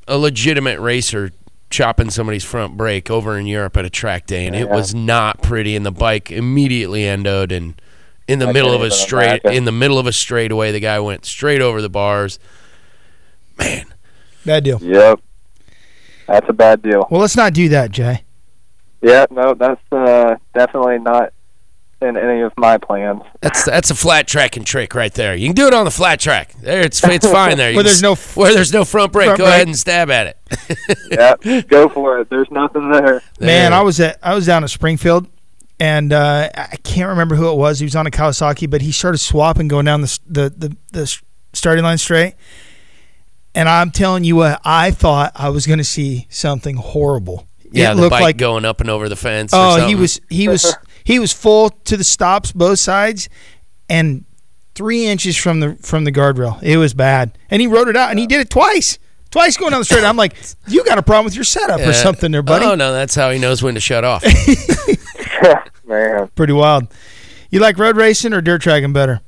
a 0.07 0.17
legitimate 0.17 0.79
racer 0.79 1.29
chopping 1.69 2.09
somebody's 2.09 2.43
front 2.43 2.77
brake 2.77 3.09
over 3.11 3.38
in 3.38 3.45
Europe 3.45 3.77
at 3.77 3.85
a 3.85 3.89
track 3.89 4.25
day, 4.25 4.47
and 4.47 4.55
it 4.55 4.67
Yeah. 4.67 4.75
was 4.75 4.93
not 4.95 5.41
pretty. 5.41 5.75
And 5.75 5.85
the 5.85 5.91
bike 5.91 6.31
immediately 6.31 7.03
endoed, 7.03 7.51
and 7.51 7.79
in 8.27 8.39
the 8.39 8.47
I 8.47 8.51
middle 8.51 8.73
of 8.73 8.81
a 8.81 8.91
straight, 8.91 9.41
in 9.43 9.65
the 9.65 9.71
middle 9.71 9.97
of 9.99 10.07
a 10.07 10.11
straightaway, 10.11 10.71
the 10.71 10.79
guy 10.79 10.99
went 10.99 11.25
straight 11.25 11.61
over 11.61 11.81
the 11.81 11.89
bars. 11.89 12.39
Man, 13.57 13.85
bad 14.45 14.63
deal." 14.63 14.79
Yep. 14.81 15.19
That's 16.27 16.47
a 16.47 16.53
bad 16.53 16.81
deal. 16.83 17.07
Well, 17.09 17.21
let's 17.21 17.35
not 17.35 17.53
do 17.53 17.69
that, 17.69 17.91
Jay. 17.91 18.23
Yeah, 19.01 19.25
no, 19.31 19.53
that's 19.53 19.81
uh, 19.91 20.35
definitely 20.53 20.99
not 20.99 21.33
in 22.01 22.15
any 22.15 22.41
of 22.41 22.53
my 22.58 22.77
plans. 22.77 23.22
that's 23.41 23.65
that's 23.65 23.91
a 23.91 23.96
flat 23.96 24.27
tracking 24.27 24.63
trick 24.63 24.96
right 24.96 25.13
there. 25.13 25.36
You 25.36 25.48
can 25.50 25.56
do 25.56 25.68
it 25.68 25.74
on 25.74 25.86
the 25.86 25.91
flat 25.91 26.20
track. 26.20 26.53
There, 26.62 26.82
it's 26.82 27.03
it's 27.03 27.27
fine 27.32 27.58
there. 27.58 27.72
You 27.72 27.75
Where 27.75 27.84
there's 27.84 28.01
no 28.01 28.13
s- 28.13 28.36
where 28.38 28.53
there's 28.53 28.72
no 28.74 28.86
front 28.86 29.12
brake. 29.12 29.25
front 29.27 29.38
go 29.39 29.44
brake. 29.46 29.56
ahead 29.56 29.68
and 29.68 29.77
stab 29.77 30.10
at 30.10 30.27
it. 30.27 30.38
Yep, 31.44 31.68
go 31.68 31.89
for 31.89 32.20
it. 32.20 32.29
There's 32.29 32.50
nothing 32.51 32.91
there. 32.91 33.22
Man, 33.39 33.74
I 33.74 33.82
was 33.82 34.00
at 34.00 34.18
I 34.24 34.34
was 34.36 34.46
down 34.46 34.63
at 34.63 34.70
Springfield, 34.70 35.27
and 35.79 36.13
uh, 36.13 36.50
I 36.56 36.77
can't 36.84 37.10
remember 37.10 37.36
who 37.36 37.50
it 37.51 37.56
was. 37.56 37.79
He 37.79 37.86
was 37.86 37.96
on 37.96 38.08
a 38.08 38.12
Kawasaki, 38.12 38.70
but 38.70 38.82
he 38.82 38.91
started 38.91 39.18
swapping 39.20 39.68
going 39.68 39.86
down 39.86 40.01
the 40.01 40.20
the 40.27 40.50
the, 40.50 40.77
the 40.94 41.20
starting 41.53 41.83
line 41.83 41.98
straight. 41.98 42.35
And 43.55 43.68
I'm 43.68 43.90
telling 43.92 44.24
you 44.24 44.35
what, 44.38 44.62
I 44.64 44.92
thought 44.92 45.31
I 45.35 45.50
was 45.50 45.66
going 45.66 45.79
to 45.79 45.83
see 45.83 46.27
something 46.29 46.75
horrible. 46.77 47.48
yeah, 47.72 47.92
it 47.92 47.96
the 47.96 48.01
looked 48.01 48.12
bike 48.12 48.22
like 48.22 48.38
going 48.38 48.64
up 48.64 48.79
and 48.79 48.90
over 48.90 49.09
the 49.09 49.16
fence. 49.16 49.53
or 49.53 49.57
oh, 49.81 49.88
he 49.88 49.96
was 49.96 50.22
he 50.29 50.48
was 50.48 50.75
he 51.09 51.17
was 51.17 51.33
full 51.33 51.72
to 51.72 51.98
the 51.98 52.03
stops 52.03 52.51
both 52.51 52.77
sides, 52.77 53.29
and 53.89 54.25
three 54.75 55.07
inches 55.07 55.35
from 55.35 55.59
the 55.59 55.75
from 55.81 56.03
the 56.03 56.11
guardrail. 56.11 56.61
It 56.61 56.77
was 56.77 56.93
bad, 56.93 57.35
and 57.50 57.59
he 57.61 57.67
wrote 57.67 57.87
it 57.87 57.95
out, 57.98 58.11
and 58.11 58.19
he 58.19 58.27
did 58.27 58.41
it 58.41 58.51
twice. 58.51 59.00
Twice 59.31 59.57
going 59.57 59.72
down 59.72 59.81
the 59.81 59.85
straight. 59.85 60.03
I'm 60.03 60.17
like, 60.17 60.35
you 60.67 60.83
got 60.83 60.98
a 61.00 61.03
problem 61.03 61.25
with 61.25 61.33
your 61.35 61.43
setup 61.43 61.79
or 61.79 61.83
Yeah. 61.83 61.91
something 61.93 62.31
there, 62.31 62.43
buddy. 62.43 62.65
Oh 62.65 62.75
no, 62.75 62.93
that's 62.93 63.15
how 63.15 63.31
he 63.31 63.39
knows 63.39 63.63
when 63.63 63.74
to 63.74 63.79
shut 63.79 64.03
off. 64.03 64.24
Man, 65.87 66.27
Pretty 66.35 66.53
wild. 66.53 66.87
You 67.50 67.59
like 67.59 67.79
road 67.79 67.95
racing 67.98 68.33
or 68.33 68.41
dirt 68.41 68.61
tracking 68.61 68.93
better? 68.93 69.22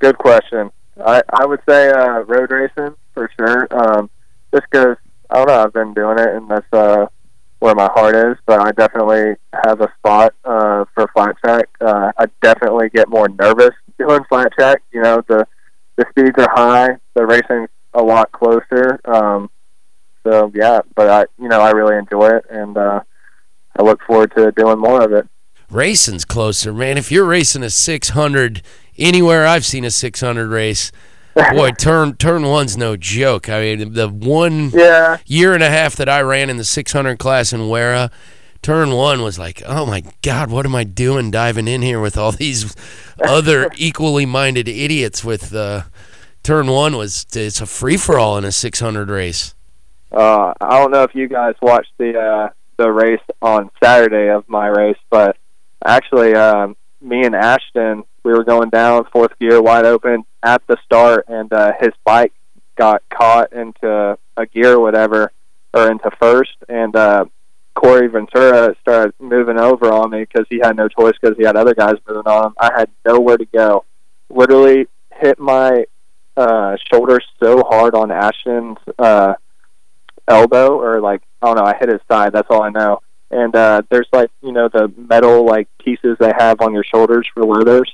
good 0.00 0.18
question. 0.18 0.70
I 1.04 1.22
I 1.32 1.46
would 1.46 1.60
say 1.68 1.90
uh, 1.90 2.20
road 2.20 2.50
racing 2.50 2.94
for 3.14 3.30
sure. 3.38 3.68
Um, 3.70 4.10
just 4.52 4.64
because 4.70 4.96
I 5.30 5.36
don't 5.36 5.46
know, 5.48 5.62
I've 5.62 5.72
been 5.72 5.94
doing 5.94 6.18
it, 6.18 6.28
and 6.28 6.48
that's 6.50 6.66
uh, 6.72 7.06
where 7.62 7.76
my 7.76 7.88
heart 7.94 8.16
is. 8.16 8.36
But 8.44 8.60
I 8.60 8.72
definitely 8.72 9.36
have 9.64 9.80
a 9.80 9.92
spot 9.98 10.34
uh, 10.44 10.84
for 10.94 11.08
flat 11.14 11.36
track. 11.38 11.68
Uh, 11.80 12.10
I 12.18 12.26
definitely 12.42 12.88
get 12.90 13.08
more 13.08 13.28
nervous 13.28 13.70
doing 13.98 14.20
flat 14.28 14.52
track. 14.52 14.82
You 14.92 15.02
know, 15.02 15.22
the 15.28 15.46
the 15.96 16.04
speeds 16.10 16.36
are 16.38 16.50
high, 16.50 16.96
the 17.14 17.24
racing's 17.24 17.68
a 17.94 18.02
lot 18.02 18.32
closer. 18.32 18.98
Um, 19.04 19.48
so 20.24 20.50
yeah, 20.54 20.80
but 20.96 21.08
I 21.08 21.26
you 21.40 21.48
know 21.48 21.60
I 21.60 21.70
really 21.70 21.96
enjoy 21.96 22.30
it, 22.30 22.46
and 22.50 22.76
uh, 22.76 23.00
I 23.78 23.82
look 23.82 24.00
forward 24.06 24.32
to 24.36 24.50
doing 24.52 24.78
more 24.78 25.02
of 25.02 25.12
it. 25.12 25.28
Racing's 25.70 26.24
closer, 26.24 26.72
man. 26.72 26.98
If 26.98 27.12
you're 27.12 27.24
racing 27.24 27.62
a 27.62 27.70
600 27.70 28.62
anywhere 28.98 29.46
I've 29.46 29.64
seen 29.64 29.84
a 29.84 29.90
600 29.90 30.48
race, 30.48 30.92
boy, 31.36 31.72
turn 31.72 32.14
turn 32.16 32.42
one's 32.44 32.76
no 32.76 32.96
joke. 32.96 33.48
I 33.48 33.60
mean, 33.60 33.92
the 33.94 34.08
one 34.08 34.74
Yeah, 34.74 35.18
year 35.26 35.54
and 35.54 35.62
a 35.62 35.70
half 35.70 35.96
that 35.96 36.08
I 36.08 36.20
ran 36.20 36.50
in 36.50 36.56
the 36.56 36.64
600 36.64 37.18
class 37.18 37.52
in 37.52 37.68
Wera, 37.68 38.10
turn 38.62 38.90
one 38.92 39.22
was 39.22 39.38
like, 39.38 39.62
oh 39.66 39.86
my 39.86 40.02
God, 40.22 40.50
what 40.50 40.66
am 40.66 40.74
I 40.74 40.84
doing 40.84 41.30
diving 41.30 41.68
in 41.68 41.82
here 41.82 42.00
with 42.00 42.16
all 42.16 42.32
these 42.32 42.74
other 43.24 43.68
equally 43.76 44.26
minded 44.26 44.68
idiots? 44.68 45.24
With 45.24 45.54
uh, 45.54 45.82
turn 46.42 46.66
one 46.68 46.96
was 46.96 47.26
it's 47.34 47.60
a 47.60 47.66
free 47.66 47.96
for 47.96 48.18
all 48.18 48.36
in 48.38 48.44
a 48.44 48.52
600 48.52 49.08
race. 49.10 49.54
Uh, 50.10 50.52
I 50.60 50.78
don't 50.78 50.90
know 50.90 51.04
if 51.04 51.14
you 51.14 51.28
guys 51.28 51.54
watched 51.62 51.92
the 51.98 52.18
uh, 52.18 52.48
the 52.76 52.90
race 52.90 53.20
on 53.40 53.70
Saturday 53.82 54.28
of 54.30 54.48
my 54.48 54.66
race, 54.66 54.98
but 55.10 55.36
actually, 55.84 56.34
um, 56.34 56.76
me 57.02 57.24
and 57.24 57.34
Ashton, 57.34 58.04
we 58.24 58.32
were 58.32 58.44
going 58.44 58.70
down 58.70 59.04
fourth 59.12 59.38
gear, 59.38 59.60
wide 59.60 59.84
open 59.84 60.24
at 60.42 60.62
the 60.66 60.76
start, 60.84 61.26
and 61.28 61.52
uh, 61.52 61.72
his 61.80 61.90
bike 62.04 62.32
got 62.76 63.02
caught 63.10 63.52
into 63.52 64.18
a 64.36 64.46
gear, 64.46 64.74
or 64.74 64.80
whatever, 64.80 65.32
or 65.74 65.90
into 65.90 66.10
first, 66.20 66.56
and 66.68 66.94
uh, 66.96 67.24
Corey 67.74 68.08
Ventura 68.08 68.74
started 68.80 69.14
moving 69.18 69.58
over 69.58 69.92
on 69.92 70.10
me 70.10 70.20
because 70.20 70.46
he 70.48 70.60
had 70.62 70.76
no 70.76 70.88
choice 70.88 71.14
because 71.20 71.36
he 71.36 71.44
had 71.44 71.56
other 71.56 71.74
guys 71.74 71.94
moving 72.08 72.26
on 72.26 72.46
him. 72.46 72.54
I 72.58 72.70
had 72.76 72.90
nowhere 73.06 73.36
to 73.36 73.46
go. 73.46 73.84
Literally 74.30 74.86
hit 75.20 75.38
my 75.38 75.86
uh, 76.36 76.76
shoulder 76.90 77.20
so 77.42 77.62
hard 77.62 77.94
on 77.94 78.10
Ashton's. 78.10 78.78
Uh, 78.98 79.34
elbow 80.28 80.78
or 80.80 81.00
like 81.00 81.22
I 81.40 81.46
don't 81.46 81.56
know, 81.56 81.64
I 81.64 81.76
hit 81.78 81.88
his 81.88 82.00
side, 82.10 82.32
that's 82.32 82.48
all 82.50 82.62
I 82.62 82.70
know. 82.70 83.00
And 83.32 83.56
uh 83.56 83.82
there's 83.90 84.08
like, 84.12 84.30
you 84.42 84.52
know, 84.52 84.68
the 84.68 84.92
metal 84.96 85.44
like 85.46 85.66
pieces 85.78 86.16
they 86.20 86.32
have 86.38 86.60
on 86.60 86.72
your 86.74 86.84
shoulders 86.84 87.26
for 87.32 87.42
leathers. 87.44 87.90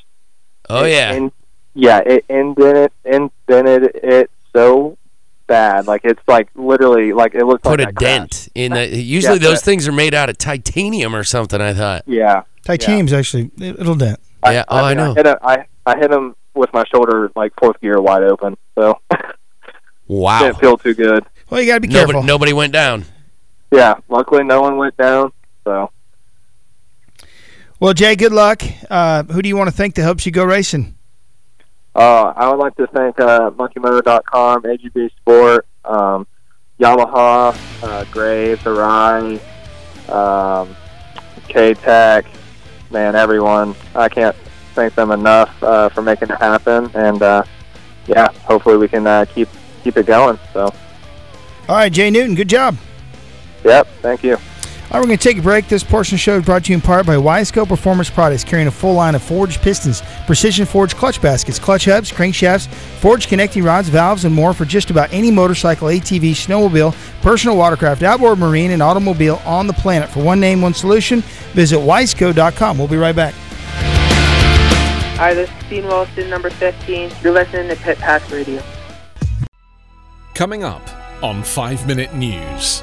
Oh, 0.68 0.85
yeah. 0.85 1.12
And 1.12 1.33
yeah, 1.74 2.01
it 2.05 2.24
indented 2.29 2.90
indented 3.05 3.90
it 4.03 4.31
so 4.53 4.98
bad. 5.46 5.87
Like 5.87 6.01
it's 6.05 6.20
like 6.27 6.48
literally 6.57 7.12
like 7.12 7.35
it 7.35 7.44
looked 7.46 7.62
Put 7.64 7.79
like 7.79 7.87
a 7.87 7.90
I 7.90 7.92
crashed. 7.92 8.01
dent 8.01 8.48
in 8.55 8.72
the. 8.72 8.87
Usually 8.96 9.35
Yeah, 9.38 9.48
those 9.48 9.59
but- 9.61 9.64
things 9.64 9.87
are 9.88 9.92
made 9.92 10.12
out 10.12 10.29
of 10.29 10.37
titanium 10.38 11.14
or 11.14 11.22
something. 11.24 11.61
I 11.61 11.72
thought. 11.72 12.03
Yeah. 12.07 12.42
Titanium's 12.64 13.12
actually 13.12 13.51
it- 13.59 13.79
it'll 13.81 13.94
dent. 13.94 14.18
Yeah, 14.44 14.64
oh, 14.68 14.77
I 14.79 14.88
mean, 14.94 14.96
know. 14.98 15.14
hit 15.14 15.27
him, 15.27 15.37
I 15.42 15.64
I 15.87 15.96
hit 15.98 16.11
him 16.12 16.35
with 16.55 16.72
my 16.72 16.85
shoulder 16.92 17.31
like 17.37 17.53
fourth 17.61 17.81
gear 17.81 18.01
wide 18.01 18.24
open. 18.24 18.57
So 18.77 18.98
Wow. 20.07 20.42
didn't 20.42 20.59
feel 20.59 20.77
too 20.79 20.94
good. 20.94 21.24
Well, 21.51 21.61
you 21.61 21.66
got 21.66 21.74
to 21.77 21.81
be 21.81 21.88
careful. 21.88 22.14
Nobody, 22.14 22.27
nobody 22.27 22.53
went 22.53 22.72
down. 22.72 23.05
Yeah. 23.71 23.95
Luckily 24.09 24.45
no 24.45 24.61
one 24.61 24.77
went 24.77 24.97
down. 24.97 25.33
So 25.65 25.91
Well, 27.81 27.95
Jay, 27.95 28.17
good 28.17 28.33
luck. 28.33 28.63
Uh, 28.91 29.23
who 29.25 29.43
do 29.43 29.49
you 29.49 29.57
want 29.57 29.71
to 29.71 29.77
thank 29.77 29.95
that 29.97 30.03
helps 30.03 30.27
you 30.27 30.33
go 30.33 30.45
racing? 30.45 30.97
Uh, 31.95 32.33
I 32.37 32.49
would 32.49 32.59
like 32.59 32.77
to 32.77 32.87
thank 32.87 33.19
uh, 33.19 33.51
MonkeyMoto.com, 33.51 34.63
AGV 34.63 35.11
Sport, 35.17 35.67
um, 35.85 36.27
Yamaha, 36.79 37.59
uh, 37.83 38.05
Grave, 38.13 38.61
Arai, 38.61 39.41
um, 40.09 40.77
K-Tech, 41.49 42.27
man, 42.91 43.17
everyone. 43.17 43.75
I 43.97 44.09
can't 44.09 44.37
thank 44.75 44.95
them 44.95 45.11
enough 45.11 45.61
uh, 45.63 45.89
for 45.89 46.03
making 46.03 46.31
it 46.31 46.39
happen, 46.39 46.89
and 46.95 47.21
uh, 47.21 47.43
yeah, 48.07 48.31
hopefully 48.45 48.77
we 48.77 48.87
can 48.87 49.07
uh, 49.07 49.25
keep 49.25 49.49
keep 49.83 49.97
it 49.97 50.07
going. 50.07 50.39
So 50.53 50.73
All 51.69 51.77
right, 51.77 51.93
Jay 51.93 52.11
Newton, 52.11 52.37
good 52.37 52.49
job. 52.49 52.77
Yep, 53.64 53.87
thank 54.03 54.23
you. 54.23 54.38
All 54.90 54.94
right, 54.94 55.01
we're 55.01 55.09
going 55.09 55.18
to 55.18 55.23
take 55.23 55.37
a 55.37 55.42
break. 55.42 55.68
This 55.68 55.85
portion 55.85 56.14
of 56.14 56.18
the 56.18 56.23
show 56.23 56.38
is 56.38 56.47
brought 56.47 56.64
to 56.64 56.73
you 56.73 56.77
in 56.77 56.81
part 56.81 57.05
by 57.05 57.16
Wiseco 57.16 57.68
Performance 57.68 58.09
Products, 58.09 58.42
carrying 58.42 58.68
a 58.68 58.71
full 58.71 58.94
line 58.94 59.14
of 59.14 59.23
forged 59.23 59.61
pistons, 59.61 60.03
precision 60.25 60.64
forged 60.64 60.97
clutch 60.97 61.21
baskets, 61.21 61.59
clutch 61.59 61.85
hubs, 61.85 62.11
crankshafts, 62.11 62.68
forged 62.99 63.29
connecting 63.29 63.62
rods, 63.62 63.90
valves, 63.90 64.25
and 64.25 64.35
more 64.35 64.55
for 64.55 64.64
just 64.64 64.88
about 64.88 65.12
any 65.12 65.31
motorcycle, 65.31 65.88
ATV, 65.88 66.31
snowmobile, 66.31 66.94
personal 67.21 67.55
watercraft, 67.55 68.03
outboard 68.03 68.38
marine, 68.38 68.71
and 68.71 68.83
automobile 68.83 69.42
on 69.44 69.66
the 69.66 69.75
planet. 69.75 70.09
For 70.09 70.23
one 70.23 70.40
name, 70.40 70.62
one 70.62 70.73
solution, 70.73 71.21
visit 71.53 71.77
wiseco.com. 71.77 72.79
We'll 72.79 72.88
be 72.88 72.97
right 72.97 73.14
back. 73.14 73.35
Hi, 75.18 75.35
this 75.35 75.51
is 75.51 75.68
Dean 75.68 75.85
Wilson, 75.85 76.31
number 76.31 76.49
15. 76.49 77.11
You're 77.23 77.35
listening 77.35 77.68
to 77.68 77.77
Pit 77.77 77.99
Pass 77.99 78.31
Radio. 78.31 78.62
Coming 80.33 80.64
up 80.64 80.88
on 81.23 81.42
5 81.42 81.87
Minute 81.87 82.14
News, 82.14 82.83